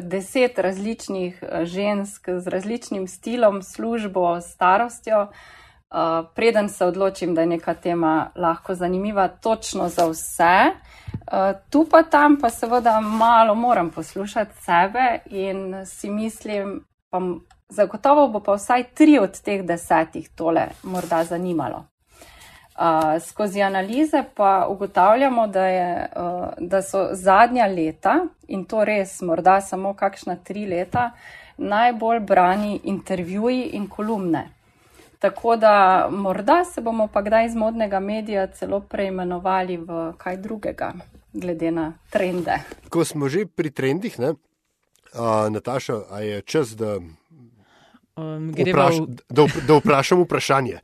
deset 0.00 0.58
različnih 0.58 1.42
eh, 1.42 1.64
žensk 1.64 2.28
z 2.38 2.48
različnim 2.48 3.08
stilom, 3.08 3.62
službo, 3.62 4.40
starostjo. 4.40 5.28
Uh, 5.94 6.26
preden 6.34 6.68
se 6.68 6.86
odločim, 6.86 7.34
da 7.34 7.40
je 7.40 7.46
neka 7.46 7.74
tema 7.74 8.30
lahko 8.36 8.74
zanimiva, 8.74 9.28
točno 9.28 9.88
za 9.88 10.06
vse. 10.06 10.58
Uh, 11.12 11.60
tu 11.70 11.86
pa 11.90 12.02
tam 12.02 12.38
pa 12.40 12.50
seveda 12.50 13.00
malo 13.00 13.54
moram 13.54 13.90
poslušati 13.90 14.54
sebe 14.54 15.18
in 15.26 15.86
si 15.86 16.10
mislim, 16.10 16.84
pa 17.10 17.20
zagotovo 17.68 18.28
bo 18.28 18.40
pa 18.40 18.54
vsaj 18.54 18.82
tri 18.94 19.18
od 19.18 19.40
teh 19.40 19.62
desetih 19.62 20.28
tole 20.34 20.66
morda 20.82 21.24
zanimalo 21.24 21.93
skozi 23.20 23.62
analize 23.62 24.24
pa 24.34 24.66
ugotavljamo, 24.70 25.46
da, 25.46 25.66
je, 25.66 26.08
uh, 26.16 26.48
da 26.58 26.82
so 26.82 27.08
zadnja 27.12 27.66
leta, 27.66 28.26
in 28.48 28.64
to 28.64 28.84
res 28.84 29.20
morda 29.22 29.60
samo 29.60 29.94
kakšna 29.94 30.36
tri 30.44 30.66
leta, 30.66 31.10
najbolj 31.56 32.20
brani 32.20 32.80
intervjuji 32.84 33.62
in 33.62 33.86
kolumne. 33.88 34.48
Tako 35.18 35.56
da 35.56 36.08
morda 36.10 36.64
se 36.64 36.80
bomo 36.80 37.06
pa 37.06 37.22
kdaj 37.22 37.46
iz 37.46 37.54
modnega 37.54 38.00
medija 38.00 38.46
celo 38.46 38.80
preimenovali 38.80 39.76
v 39.76 40.12
kaj 40.18 40.36
drugega, 40.36 40.92
glede 41.32 41.70
na 41.70 41.92
trende. 42.10 42.58
Ko 42.88 43.04
smo 43.04 43.28
že 43.28 43.46
pri 43.46 43.70
trendih, 43.70 44.18
ne, 44.18 44.30
uh, 44.30 45.46
Nataša, 45.50 46.00
a 46.10 46.20
je 46.20 46.42
čas, 46.42 46.74
da, 46.76 46.98
um, 48.16 48.50
vpraš, 48.50 48.98
v... 48.98 49.16
da, 49.30 49.46
da 49.66 49.78
vprašam 49.78 50.26
vprašanje. 50.26 50.82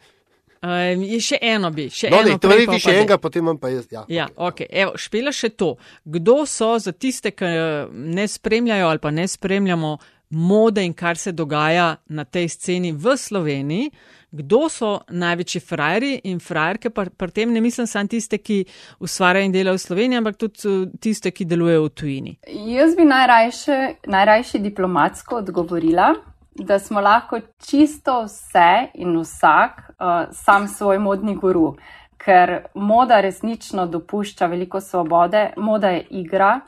Um, 0.61 1.03
še 1.25 1.39
eno 1.41 1.71
bi, 1.73 1.87
še 1.89 2.11
no, 2.13 2.21
eno. 2.21 2.37
To 2.37 2.53
je 2.53 2.79
še 2.85 2.93
enega, 2.99 3.17
potem 3.17 3.49
pa 3.57 3.71
jaz. 3.73 3.87
Ja, 3.89 4.05
ja 4.13 4.29
okay. 4.37 4.67
okay. 4.67 4.69
Evo, 4.83 4.93
špela 5.01 5.33
še 5.33 5.55
to. 5.57 5.75
Kdo 6.05 6.45
so 6.45 6.75
za 6.77 6.93
tiste, 6.93 7.33
ki 7.33 7.49
ne 7.91 8.27
spremljajo 8.29 8.91
ali 8.93 9.01
pa 9.01 9.11
ne 9.11 9.25
spremljamo 9.29 9.97
mode 10.31 10.85
in 10.85 10.93
kar 10.95 11.17
se 11.17 11.33
dogaja 11.33 11.97
na 12.09 12.25
tej 12.25 12.49
sceni 12.49 12.93
v 12.93 13.17
Sloveniji, 13.17 13.91
kdo 14.31 14.69
so 14.71 14.91
največji 15.09 15.61
frajeri 15.61 16.13
in 16.31 16.39
frajerke, 16.39 16.91
pa 16.95 17.05
pri 17.11 17.33
tem 17.35 17.53
ne 17.53 17.61
mislim 17.61 17.87
samo 17.87 18.09
tiste, 18.09 18.39
ki 18.39 18.65
ustvarjajo 19.01 19.49
in 19.49 19.53
delajo 19.53 19.79
v 19.79 19.83
Sloveniji, 19.83 20.21
ampak 20.21 20.39
tudi 20.39 20.69
uh, 20.69 20.85
tiste, 21.01 21.33
ki 21.35 21.49
delujejo 21.51 21.89
v 21.89 21.91
tujini. 21.91 22.37
Jaz 22.71 22.95
bi 22.97 23.09
najrajše, 23.09 23.79
najrajše 24.07 24.63
diplomatsko 24.63 25.41
odgovorila, 25.43 26.13
da 26.55 26.79
smo 26.79 27.01
lahko 27.01 27.41
čisto 27.67 28.23
vse 28.23 28.91
in 28.95 29.19
vsak 29.19 29.91
uh, 29.91 30.07
sam 30.33 30.69
svoj 30.69 30.99
modni 30.99 31.37
guru, 31.37 31.77
ker 32.19 32.67
moda 32.75 33.21
resnično 33.21 33.87
dopušča 33.87 34.47
veliko 34.47 34.81
svobode, 34.81 35.51
moda 35.57 35.89
je 35.89 36.07
igra. 36.11 36.61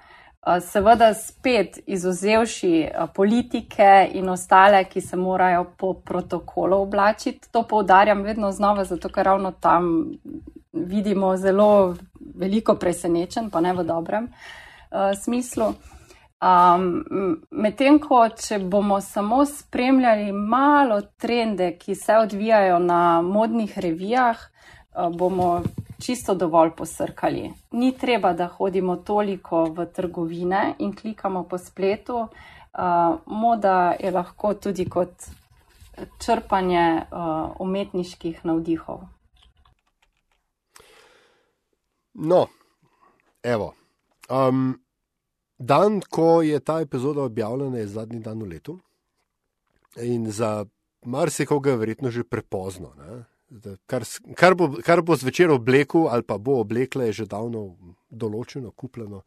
Uh, 0.46 0.62
seveda, 0.62 1.14
spet 1.14 1.78
izuzevši 1.86 2.88
uh, 2.88 3.10
politike 3.14 4.08
in 4.12 4.28
ostale, 4.28 4.84
ki 4.84 5.00
se 5.00 5.16
morajo 5.16 5.64
po 5.78 5.94
protokolu 5.94 6.82
oblačiti, 6.82 7.52
to 7.52 7.62
poudarjam 7.62 8.22
vedno 8.22 8.52
znova, 8.52 8.84
zato 8.84 9.08
ker 9.08 9.24
ravno 9.24 9.52
tam 9.52 10.10
vidimo 10.72 11.36
zelo 11.36 11.96
veliko 12.34 12.74
presenečen, 12.74 13.50
pa 13.50 13.60
ne 13.60 13.72
v 13.72 13.84
dobrem 13.84 14.24
uh, 14.24 15.12
smislu. 15.22 15.74
Um, 16.42 17.04
Medtem 17.50 18.00
ko, 18.02 18.24
če 18.34 18.58
bomo 18.58 18.96
samo 19.00 19.44
spremljali 19.46 20.32
malo 20.32 20.96
trende, 21.22 21.76
ki 21.78 21.94
se 21.94 22.16
odvijajo 22.18 22.80
na 22.82 23.22
modnih 23.22 23.76
revijah, 23.78 24.40
uh, 24.42 25.14
bomo 25.14 25.62
čisto 26.02 26.34
dovolj 26.34 26.74
posrkali. 26.76 27.52
Ni 27.78 27.92
treba, 27.98 28.32
da 28.32 28.48
hodimo 28.50 28.96
toliko 28.96 29.64
v 29.70 29.86
trgovine 29.86 30.74
in 30.78 30.96
klikamo 30.96 31.44
po 31.44 31.58
spletu. 31.58 32.26
Uh, 32.26 33.20
moda 33.26 33.94
je 34.00 34.10
lahko 34.10 34.54
tudi 34.54 34.88
kot 34.90 35.30
črpanje 36.18 37.02
uh, 37.02 37.54
umetniških 37.60 38.44
navdihov. 38.44 39.00
No, 42.14 42.46
evo. 43.42 43.74
Um, 44.28 44.82
Dan, 45.62 46.00
ko 46.10 46.42
je 46.42 46.58
ta 46.60 46.80
epizoda 46.80 47.22
objavljena, 47.22 47.78
je 47.78 47.86
zadnji 47.86 48.18
dan 48.20 48.42
v 48.42 48.48
letu. 48.50 48.78
In 50.02 50.30
za 50.30 50.64
marsikoga 51.04 51.70
je 51.70 51.76
verjetno 51.76 52.10
že 52.10 52.24
prepozno. 52.24 52.94
Kar, 53.86 54.02
kar, 54.34 54.54
bo, 54.54 54.70
kar 54.82 55.02
bo 55.02 55.16
zvečer 55.16 55.50
oblekel 55.50 56.08
ali 56.08 56.22
pa 56.26 56.38
bo 56.38 56.58
oblekla, 56.60 57.04
je 57.10 57.22
že 57.22 57.26
davno 57.30 57.76
določeno, 58.10 58.72
kupljeno. 58.72 59.22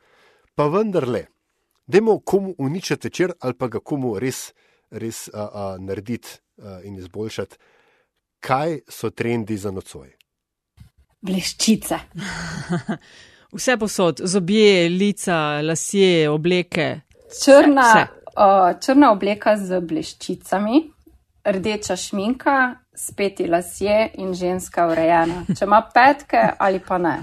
Pa 0.55 0.67
vendarle, 0.67 1.27
dajmo 1.87 2.19
komu 2.19 2.55
uničiti 2.57 3.07
večer 3.07 3.35
ali 3.39 3.53
pa 3.53 3.67
ga 3.67 3.79
komu 3.79 4.17
res, 4.19 4.49
res 4.89 5.29
a, 5.31 5.45
a, 5.45 5.63
narediti 5.79 6.39
a, 6.59 6.81
in 6.83 6.97
izboljšati. 6.97 7.57
Kaj 8.43 8.79
so 8.89 9.09
trendi 9.09 9.57
za 9.57 9.71
nocoj? 9.71 10.11
Bleščice. 11.25 12.01
Vse 13.55 13.77
posod, 13.77 14.19
zobje, 14.23 14.89
lica, 14.89 15.61
lasje, 15.61 16.29
obleke. 16.29 16.99
Črna, 17.43 18.07
uh, 18.35 18.79
črna 18.81 19.11
obleka 19.11 19.53
z 19.57 19.79
bleščicami, 19.79 20.81
rdeča 21.45 21.95
šminka, 21.95 22.55
speti 22.95 23.47
lasje 23.47 24.09
in 24.19 24.33
ženska 24.35 24.89
urejena. 24.91 25.45
Če 25.47 25.63
ima 25.69 25.79
petke 25.93 26.41
ali 26.59 26.81
pa 26.83 26.97
ne. 26.97 27.15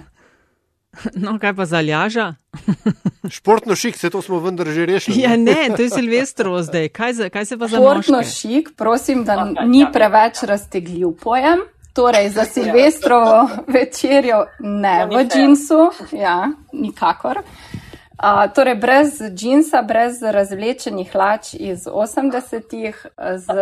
No, 1.15 1.37
kaj 1.41 1.53
pa 1.57 1.67
za 1.69 1.81
ljaža? 1.81 2.35
Športno 3.37 3.77
šik, 3.77 3.97
se 3.97 4.11
to 4.11 4.23
smo 4.23 4.41
vendar 4.41 4.73
že 4.73 4.87
rešili. 4.87 5.21
Ja, 5.21 5.37
ne, 5.37 5.69
to 5.77 5.83
je 5.83 5.91
Silvestrovo 5.91 6.63
zdaj. 6.63 6.89
Kaj, 6.97 7.13
za, 7.13 7.29
kaj 7.29 7.45
se 7.45 7.59
pa 7.59 7.69
za 7.69 7.77
Športno 7.77 8.17
moške? 8.23 8.33
šik, 8.33 8.73
prosim, 8.77 9.25
da 9.25 9.45
ni 9.69 9.85
preveč 9.93 10.43
raztegljiv 10.49 11.13
pojem. 11.21 11.61
Torej, 11.93 12.29
za 12.29 12.45
Silvestrovo 12.45 13.49
večerjo 13.67 14.47
ne 14.59 15.07
v 15.07 15.25
džinsu, 15.29 15.91
ja, 16.13 16.49
nikakor. 16.73 17.39
Uh, 17.39 18.53
torej, 18.55 18.75
brez 18.75 19.21
džinsa, 19.35 19.83
brez 19.83 20.23
razvlečenih 20.23 21.13
hlač 21.13 21.55
iz 21.55 21.85
80-ih, 21.87 23.07
z 23.37 23.57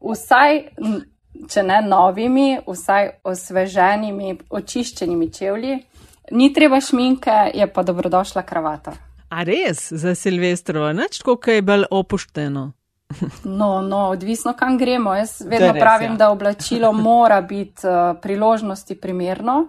vsaj, 0.00 0.62
če 1.52 1.62
ne 1.62 1.78
novimi, 1.86 2.58
vsaj 2.66 3.10
osveženimi, 3.24 4.38
očiščenimi 4.50 5.30
čevlji. 5.32 5.78
Ni 6.30 6.52
treba 6.54 6.80
šminke, 6.80 7.50
je 7.54 7.66
pa 7.72 7.82
dobrodošla 7.82 8.42
kravata. 8.42 8.96
A 9.30 9.44
res, 9.46 9.92
za 9.92 10.14
Silvestrovo, 10.14 10.90
nič 10.92 11.20
tako, 11.22 11.36
kaj 11.36 11.60
je 11.60 11.62
bolj 11.62 11.86
opušteno. 11.90 12.72
No, 13.44 13.82
no, 13.82 13.98
odvisno, 14.08 14.52
kam 14.52 14.78
gremo. 14.78 15.14
Jaz 15.14 15.40
vedno 15.46 15.72
res, 15.72 15.80
pravim, 15.80 16.12
ja. 16.12 16.16
da 16.16 16.30
oblačilo 16.30 16.92
mora 17.08 17.40
biti 17.40 17.86
uh, 17.86 18.16
priložnosti 18.22 18.94
primerno. 19.00 19.66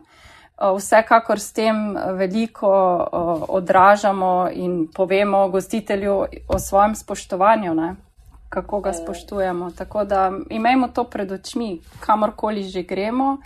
Uh, 0.61 0.77
Vsekakor 0.77 1.39
s 1.39 1.53
tem 1.53 1.97
veliko 2.17 2.69
uh, 2.69 3.43
odražamo 3.49 4.49
in 4.53 4.87
povemo 4.93 5.49
gostitelju 5.49 6.25
o 6.47 6.59
svojem 6.59 6.95
spoštovanju, 6.95 7.73
ne? 7.73 7.95
kako 8.51 8.79
ga 8.79 8.93
spoštujemo. 8.93 9.71
Tako 9.71 10.03
da 10.03 10.31
imejmo 10.49 10.87
to 10.87 11.03
pred 11.03 11.31
očmi, 11.31 11.79
kamorkoli 11.99 12.63
že 12.63 12.83
gremo. 12.83 13.37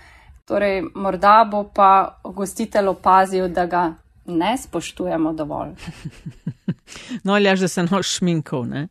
Torej, 0.45 0.83
morda 0.95 1.47
bo 1.51 1.63
pa 1.63 2.19
gostitelj 2.23 2.87
opazil, 2.87 3.47
da 3.47 3.65
ga 3.65 3.93
ne 4.25 4.57
spoštujemo 4.57 5.33
dovolj. 5.33 5.69
No, 7.23 7.33
ali 7.33 7.55
že 7.57 7.67
se 7.67 7.83
noš 7.83 8.17
šminkov, 8.17 8.67
ne? 8.67 8.87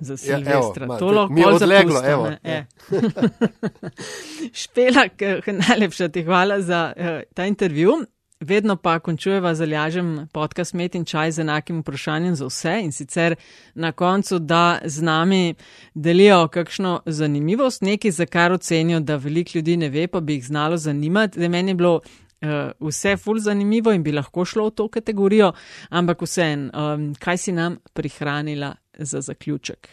Za 0.00 0.16
Ja, 0.24 0.36
evo, 0.36 0.44
Silvestra. 0.44 0.98
to 0.98 1.06
lahko 1.06 1.34
odleglo, 1.54 2.02
evo, 2.04 2.30
ne, 2.30 2.38
e. 2.44 2.64
Špela, 4.52 5.08
k- 5.08 5.52
najlepša 5.68 6.08
ti 6.08 6.22
hvala 6.22 6.60
za 6.62 6.92
uh, 6.96 7.04
ta 7.34 7.46
intervju. 7.46 7.92
Vedno 8.40 8.76
pa 8.76 8.98
končujeva 8.98 9.54
z 9.54 9.62
aljažem 9.62 10.28
podcast 10.32 10.74
Met 10.74 10.94
in 10.94 11.04
čaj 11.04 11.32
z 11.32 11.38
enakim 11.40 11.80
vprašanjem 11.80 12.34
za 12.34 12.46
vse 12.46 12.80
in 12.84 12.92
sicer 12.92 13.34
na 13.74 13.92
koncu, 13.92 14.38
da 14.38 14.78
z 14.84 15.02
nami 15.02 15.54
delijo 15.94 16.48
kakšno 16.48 17.00
zanimivost, 17.06 17.82
nekaj, 17.82 18.10
za 18.10 18.26
kar 18.26 18.52
ocenijo, 18.52 19.00
da 19.00 19.16
veliko 19.16 19.50
ljudi 19.54 19.76
ne 19.76 19.88
ve, 19.88 20.06
pa 20.06 20.20
bi 20.20 20.34
jih 20.34 20.46
znalo 20.46 20.76
zanimati. 20.76 21.40
Da 21.40 21.48
meni 21.48 21.70
je 21.70 21.74
bilo 21.74 21.94
uh, 21.94 22.48
vse 22.80 23.16
ful 23.16 23.38
zanimivo 23.38 23.92
in 23.92 24.02
bi 24.02 24.12
lahko 24.12 24.44
šlo 24.44 24.66
v 24.66 24.70
to 24.70 24.88
kategorijo, 24.88 25.52
ampak 25.90 26.22
vseen, 26.22 26.70
um, 26.70 27.14
kaj 27.14 27.36
si 27.38 27.52
nam 27.52 27.78
prihranila 27.92 28.74
za 28.98 29.20
zaključek? 29.20 29.88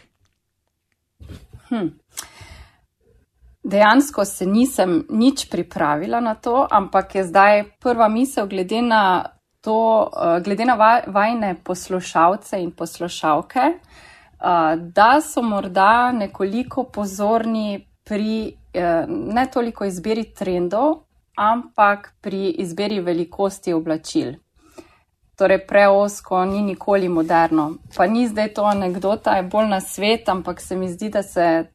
Dejansko 3.64 4.26
se 4.26 4.46
nisem 4.46 5.06
nič 5.10 5.50
pripravila 5.50 6.20
na 6.20 6.36
to, 6.36 6.68
ampak 6.72 7.16
je 7.16 7.24
zdaj 7.24 7.64
prva 7.80 8.08
misel 8.08 8.48
glede 8.48 8.82
na 8.82 9.26
to, 9.62 10.12
eh, 10.14 10.42
glede 10.42 10.66
na 10.66 10.76
va- 10.76 11.04
vajne 11.08 11.56
poslušalce 11.64 12.62
in 12.62 12.72
poslušalke, 12.72 13.60
eh, 13.60 14.76
da 14.78 15.22
so 15.22 15.42
morda 15.42 16.12
nekoliko 16.12 16.84
pozorni 16.84 17.88
pri 18.04 18.54
eh, 18.74 19.06
ne 19.08 19.48
toliko 19.54 19.86
izbiri 19.86 20.24
trendov, 20.34 21.04
ampak 21.36 22.14
pri 22.22 22.50
izbiri 22.50 23.00
velikosti 23.00 23.74
oblačil. 23.74 24.34
Torej, 25.36 25.66
preosko 25.68 26.46
ni 26.46 26.62
nikoli 26.62 27.10
moderno. 27.10 27.74
Pa 27.98 28.08
ni 28.08 28.28
zdaj 28.28 28.54
to 28.54 28.64
anekdota, 28.64 29.36
je 29.36 29.44
bolj 29.44 29.68
na 29.68 29.82
svet, 29.82 30.30
ampak 30.30 30.62
se 30.62 30.76
mi 30.76 30.90
zdi, 30.90 31.10
da 31.10 31.24
se 31.24 31.66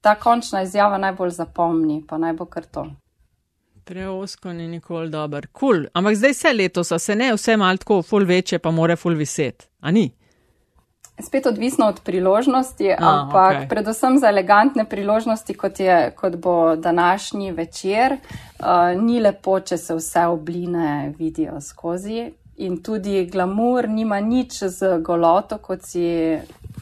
ta 0.00 0.14
končna 0.14 0.62
izjava 0.62 0.98
najbolj 0.98 1.30
zapomni, 1.30 2.02
pa 2.08 2.18
naj 2.18 2.32
bo 2.32 2.44
kar 2.44 2.64
to. 2.64 2.86
Preosko 3.84 4.52
ni 4.52 4.68
nikoli 4.68 5.10
dober. 5.10 5.46
Kul, 5.52 5.74
cool. 5.74 5.86
ampak 5.94 6.16
zdaj 6.16 6.32
vse 6.34 6.52
letos, 6.52 6.92
a 6.92 6.98
se 6.98 7.16
ne 7.16 7.32
vse 7.34 7.56
malo 7.56 7.76
tako, 7.76 8.02
ful 8.02 8.24
večje, 8.24 8.58
pa 8.58 8.70
more 8.70 8.96
ful 8.96 9.14
viset. 9.14 9.68
A 9.80 9.90
ni? 9.90 10.10
Spet 11.22 11.46
odvisno 11.46 11.86
od 11.88 12.00
priložnosti, 12.04 12.90
A, 12.92 12.96
ampak 13.00 13.56
okej. 13.56 13.68
predvsem 13.68 14.18
za 14.18 14.28
elegantne 14.28 14.84
priložnosti, 14.84 15.54
kot, 15.54 15.80
je, 15.80 16.10
kot 16.16 16.36
bo 16.36 16.76
današnji 16.76 17.52
večer, 17.52 18.18
uh, 18.18 19.02
ni 19.02 19.20
lepo, 19.20 19.60
če 19.60 19.78
se 19.78 19.94
vse 19.94 20.26
obline 20.26 21.14
vidijo 21.18 21.60
skozi. 21.60 22.32
In 22.58 22.80
tudi 22.82 23.26
glamur 23.28 23.88
nima 23.88 24.16
nič 24.20 24.62
z 24.64 24.98
goloto, 25.04 25.58
kot 25.58 25.82
si 25.84 26.06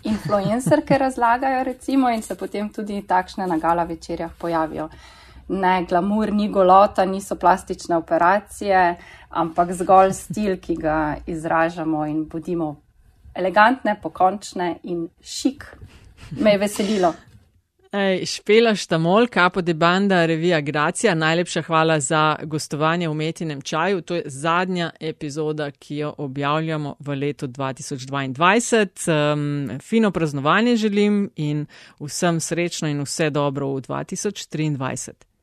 influencerke 0.06 0.98
razlagajo, 0.98 1.64
recimo, 1.64 2.10
in 2.10 2.22
se 2.22 2.36
potem 2.38 2.68
tudi 2.70 3.02
takšne 3.02 3.46
na 3.46 3.58
gala 3.58 3.84
večerjah 3.84 4.30
pojavijo. 4.38 4.88
Ne, 5.48 5.84
glamur 5.88 6.32
ni 6.32 6.48
golota, 6.48 7.04
niso 7.04 7.36
plastične 7.36 7.96
operacije, 7.96 8.96
ampak 9.30 9.72
zgolj 9.72 10.12
stil, 10.12 10.56
ki 10.60 10.76
ga 10.76 11.16
izražamo 11.26 12.06
in 12.06 12.24
bodimo 12.24 12.76
elegantne, 13.34 13.98
pokončne 14.02 14.78
in 14.82 15.08
šik. 15.20 15.66
Me 16.38 16.54
je 16.54 16.58
veselilo. 16.58 17.14
Ej, 17.94 18.26
Špela 18.26 18.74
Štamol, 18.74 19.28
Kapo 19.30 19.62
de 19.62 19.74
Banda, 19.74 20.26
revija 20.26 20.60
Gracija, 20.60 21.14
najlepša 21.14 21.62
hvala 21.62 22.00
za 22.00 22.36
gostovanje 22.42 23.08
v 23.08 23.14
Metinem 23.14 23.60
čaju. 23.62 24.00
To 24.00 24.14
je 24.14 24.22
zadnja 24.26 24.90
epizoda, 25.00 25.70
ki 25.70 25.96
jo 25.96 26.14
objavljamo 26.18 26.96
v 26.98 27.14
letu 27.14 27.46
2022. 27.46 29.32
Um, 29.32 29.78
fino 29.80 30.10
praznovanje 30.10 30.76
želim 30.76 31.30
in 31.36 31.66
vsem 32.00 32.40
srečno 32.40 32.88
in 32.88 33.02
vse 33.02 33.30
dobro 33.30 33.68
v 33.68 33.80
2023. 33.80 35.33